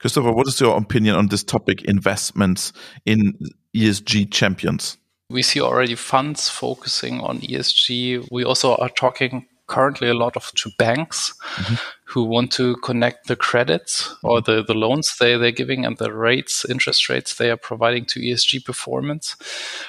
Christopher, 0.00 0.32
what 0.32 0.48
is 0.48 0.60
your 0.60 0.76
opinion 0.76 1.14
on 1.14 1.28
this 1.28 1.44
topic 1.44 1.84
investments 1.84 2.72
in 3.06 3.38
ESG 3.74 4.30
champions? 4.30 4.98
We 5.30 5.42
see 5.42 5.60
already 5.60 5.94
funds 5.94 6.48
focusing 6.48 7.20
on 7.20 7.40
ESG. 7.40 8.28
We 8.30 8.44
also 8.44 8.74
are 8.76 8.88
talking 8.90 9.46
currently 9.66 10.08
a 10.08 10.14
lot 10.14 10.36
of 10.36 10.52
to 10.52 10.70
banks 10.78 11.34
mm-hmm. 11.54 11.74
who 12.04 12.24
want 12.24 12.52
to 12.52 12.76
connect 12.76 13.28
the 13.28 13.36
credits 13.36 14.14
or 14.22 14.40
the, 14.40 14.62
the 14.62 14.74
loans 14.74 15.16
they, 15.18 15.36
they're 15.36 15.50
giving 15.50 15.84
and 15.84 15.96
the 15.98 16.12
rates, 16.12 16.64
interest 16.68 17.08
rates 17.08 17.34
they 17.34 17.50
are 17.50 17.56
providing 17.56 18.04
to 18.04 18.20
ESG 18.20 18.64
performance. 18.64 19.36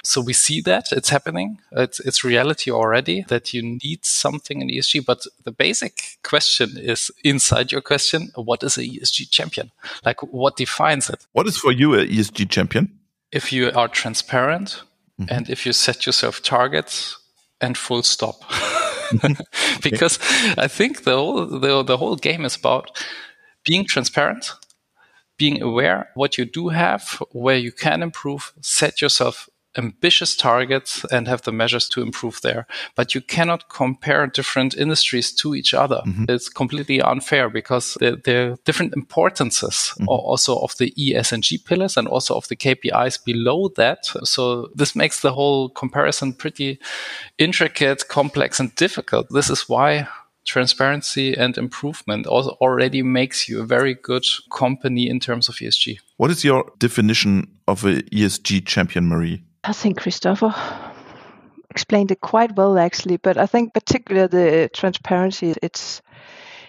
So 0.02 0.20
we 0.20 0.32
see 0.32 0.60
that 0.62 0.92
it's 0.92 1.10
happening. 1.10 1.58
It's, 1.72 2.00
it's 2.00 2.24
reality 2.24 2.70
already 2.70 3.24
that 3.28 3.52
you 3.52 3.62
need 3.62 4.04
something 4.04 4.62
in 4.62 4.68
ESG. 4.68 5.04
But 5.04 5.26
the 5.44 5.52
basic 5.52 6.18
question 6.22 6.76
is 6.76 7.10
inside 7.22 7.72
your 7.72 7.82
question, 7.82 8.30
what 8.34 8.62
is 8.62 8.78
a 8.78 8.82
ESG 8.82 9.30
champion? 9.30 9.72
Like 10.04 10.22
what 10.22 10.56
defines 10.56 11.10
it? 11.10 11.26
What 11.32 11.46
is 11.46 11.58
for 11.58 11.72
you 11.72 11.94
a 11.94 12.06
ESG 12.06 12.48
champion? 12.48 12.98
If 13.30 13.52
you 13.52 13.70
are 13.72 13.88
transparent 13.88 14.82
mm-hmm. 15.20 15.32
and 15.34 15.50
if 15.50 15.66
you 15.66 15.72
set 15.72 16.06
yourself 16.06 16.42
targets 16.42 17.18
and 17.60 17.76
full 17.76 18.02
stop. 18.02 18.42
because 19.82 20.18
I 20.56 20.68
think 20.68 21.04
the 21.04 21.16
whole 21.16 21.46
the, 21.46 21.82
the 21.82 21.96
whole 21.96 22.16
game 22.16 22.44
is 22.44 22.56
about 22.56 22.90
being 23.64 23.84
transparent, 23.84 24.52
being 25.36 25.62
aware 25.62 26.10
what 26.14 26.38
you 26.38 26.44
do 26.44 26.68
have, 26.68 27.22
where 27.32 27.56
you 27.56 27.72
can 27.72 28.02
improve, 28.02 28.52
set 28.60 29.00
yourself 29.00 29.48
ambitious 29.76 30.36
targets 30.36 31.04
and 31.10 31.28
have 31.28 31.42
the 31.42 31.52
measures 31.52 31.88
to 31.90 32.02
improve 32.02 32.40
there. 32.42 32.66
But 32.94 33.14
you 33.14 33.20
cannot 33.20 33.68
compare 33.68 34.26
different 34.26 34.76
industries 34.76 35.32
to 35.36 35.54
each 35.54 35.74
other. 35.74 36.02
Mm-hmm. 36.06 36.24
It's 36.28 36.48
completely 36.48 37.00
unfair 37.00 37.48
because 37.50 37.96
there, 38.00 38.16
there 38.16 38.52
are 38.52 38.56
different 38.64 38.94
importances 38.94 39.92
mm-hmm. 39.94 40.08
also 40.08 40.58
of 40.58 40.76
the 40.78 40.92
ESG 40.92 41.64
pillars 41.64 41.96
and 41.96 42.08
also 42.08 42.34
of 42.34 42.48
the 42.48 42.56
KPIs 42.56 43.24
below 43.24 43.68
that. 43.76 44.06
So 44.24 44.68
this 44.74 44.96
makes 44.96 45.20
the 45.20 45.32
whole 45.32 45.68
comparison 45.70 46.32
pretty 46.32 46.78
intricate, 47.38 48.08
complex, 48.08 48.60
and 48.60 48.74
difficult. 48.74 49.28
This 49.30 49.50
is 49.50 49.68
why 49.68 50.08
transparency 50.46 51.36
and 51.36 51.58
improvement 51.58 52.26
also 52.26 52.50
already 52.60 53.02
makes 53.02 53.48
you 53.48 53.60
a 53.60 53.66
very 53.66 53.94
good 53.94 54.24
company 54.50 55.08
in 55.08 55.20
terms 55.20 55.48
of 55.48 55.56
ESG. 55.56 55.98
What 56.16 56.30
is 56.30 56.44
your 56.44 56.72
definition 56.78 57.48
of 57.68 57.84
a 57.84 58.02
ESG 58.14 58.64
champion, 58.64 59.08
Marie? 59.08 59.42
I 59.68 59.72
think 59.72 59.98
Christopher 59.98 60.54
explained 61.70 62.12
it 62.12 62.20
quite 62.20 62.56
well 62.56 62.78
actually, 62.78 63.16
but 63.16 63.36
I 63.36 63.46
think 63.46 63.74
particularly 63.74 64.28
the 64.28 64.70
transparency, 64.72 65.54
it's 65.60 66.02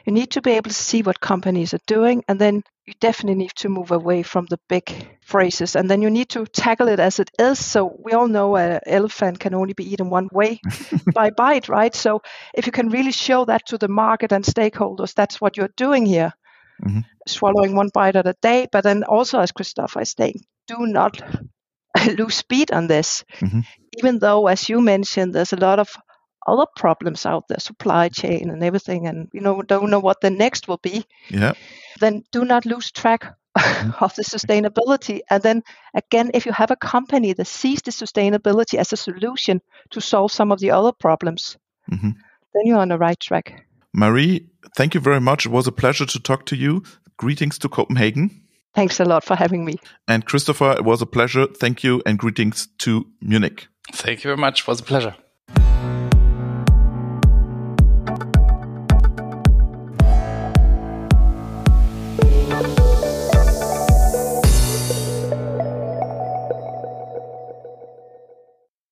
you 0.06 0.14
need 0.14 0.32
to 0.32 0.42
be 0.42 0.52
able 0.52 0.70
to 0.70 0.84
see 0.90 1.04
what 1.04 1.20
companies 1.20 1.74
are 1.76 1.86
doing 1.86 2.24
and 2.28 2.40
then 2.40 2.64
you 2.86 2.94
definitely 3.00 3.38
need 3.38 3.52
to 3.58 3.70
move 3.70 3.92
away 3.92 4.24
from 4.24 4.48
the 4.48 4.58
big 4.68 4.90
phrases 5.22 5.76
and 5.76 5.92
then 5.92 6.02
you 6.02 6.10
need 6.10 6.30
to 6.30 6.46
tackle 6.48 6.88
it 6.88 7.00
as 7.00 7.20
it 7.20 7.30
is. 7.38 7.64
So 7.64 7.96
we 8.04 8.14
all 8.14 8.28
know 8.28 8.56
an 8.56 8.80
elephant 8.88 9.40
can 9.40 9.54
only 9.54 9.74
be 9.74 9.92
eaten 9.92 10.10
one 10.10 10.30
way 10.32 10.60
by 11.14 11.30
bite 11.30 11.70
right? 11.70 11.94
So 11.94 12.22
if 12.54 12.66
you 12.66 12.72
can 12.72 12.90
really 12.90 13.12
show 13.12 13.46
that 13.46 13.68
to 13.68 13.78
the 13.78 13.90
market 13.90 14.32
and 14.32 14.44
stakeholders 14.44 15.14
that's 15.14 15.40
what 15.40 15.56
you're 15.56 15.76
doing 15.76 16.06
here. 16.06 16.34
Mm-hmm. 16.84 17.00
swallowing 17.28 17.76
one 17.76 17.90
bite 17.92 18.16
at 18.16 18.28
a 18.28 18.36
day 18.40 18.68
but 18.72 18.84
then 18.84 19.04
also 19.04 19.40
as 19.40 19.52
christopher 19.52 20.02
is 20.02 20.14
saying 20.16 20.46
do 20.68 20.76
not 20.86 21.20
lose 22.18 22.36
speed 22.36 22.72
on 22.72 22.88
this, 22.88 23.24
mm-hmm. 23.40 23.62
even 23.98 24.20
though, 24.20 24.48
as 24.48 24.70
you 24.70 24.82
mentioned, 24.82 25.34
there's 25.34 25.54
a 25.54 25.58
lot 25.58 25.80
of 25.80 25.90
other 26.48 26.66
problems 26.76 27.26
out 27.26 27.48
there, 27.48 27.60
supply 27.60 28.10
chain 28.10 28.50
and 28.50 28.64
everything, 28.64 29.08
and 29.08 29.28
you 29.34 29.42
know 29.42 29.62
don't 29.62 29.90
know 29.90 30.00
what 30.00 30.22
the 30.22 30.30
next 30.30 30.68
will 30.68 30.80
be. 30.82 31.06
Yeah. 31.30 31.54
Then 32.00 32.24
do 32.32 32.46
not 32.46 32.66
lose 32.66 32.92
track 32.92 33.34
mm-hmm. 33.58 33.92
of 34.04 34.16
the 34.16 34.24
sustainability. 34.24 35.22
And 35.30 35.44
then 35.44 35.64
again, 35.94 36.32
if 36.34 36.46
you 36.46 36.54
have 36.54 36.72
a 36.72 36.76
company 36.76 37.34
that 37.34 37.48
sees 37.48 37.82
the 37.82 37.92
sustainability 37.92 38.76
as 38.76 38.94
a 38.94 38.98
solution 38.98 39.62
to 39.92 40.02
solve 40.02 40.32
some 40.32 40.52
of 40.52 40.60
the 40.60 40.72
other 40.72 40.92
problems, 40.92 41.58
mm-hmm. 41.92 42.10
then 42.10 42.64
you're 42.66 42.80
on 42.80 42.90
the 42.90 42.98
right 42.98 43.20
track. 43.20 43.66
Marie, 43.94 44.48
thank 44.76 44.94
you 44.94 45.02
very 45.02 45.22
much. 45.22 45.46
It 45.46 45.52
was 45.52 45.68
a 45.68 45.72
pleasure 45.72 46.06
to 46.06 46.20
talk 46.20 46.46
to 46.48 46.56
you. 46.56 46.84
Greetings 47.18 47.58
to 47.60 47.70
Copenhagen. 47.70 48.47
Thanks 48.74 49.00
a 49.00 49.06
lot 49.06 49.24
for 49.24 49.36
having 49.36 49.66
me. 49.66 49.76
And 50.08 50.26
Christopher, 50.26 50.72
it 50.72 50.84
was 50.84 51.02
a 51.02 51.06
pleasure. 51.06 51.48
Thank 51.48 51.84
you 51.84 52.02
and 52.06 52.20
greetings 52.20 52.68
to 52.80 53.08
Munich. 53.22 53.68
Thank 53.92 54.24
you 54.24 54.30
very 54.30 54.38
much. 54.38 54.62
It 54.62 54.68
was 54.68 54.80
a 54.82 54.84
pleasure. 54.84 55.16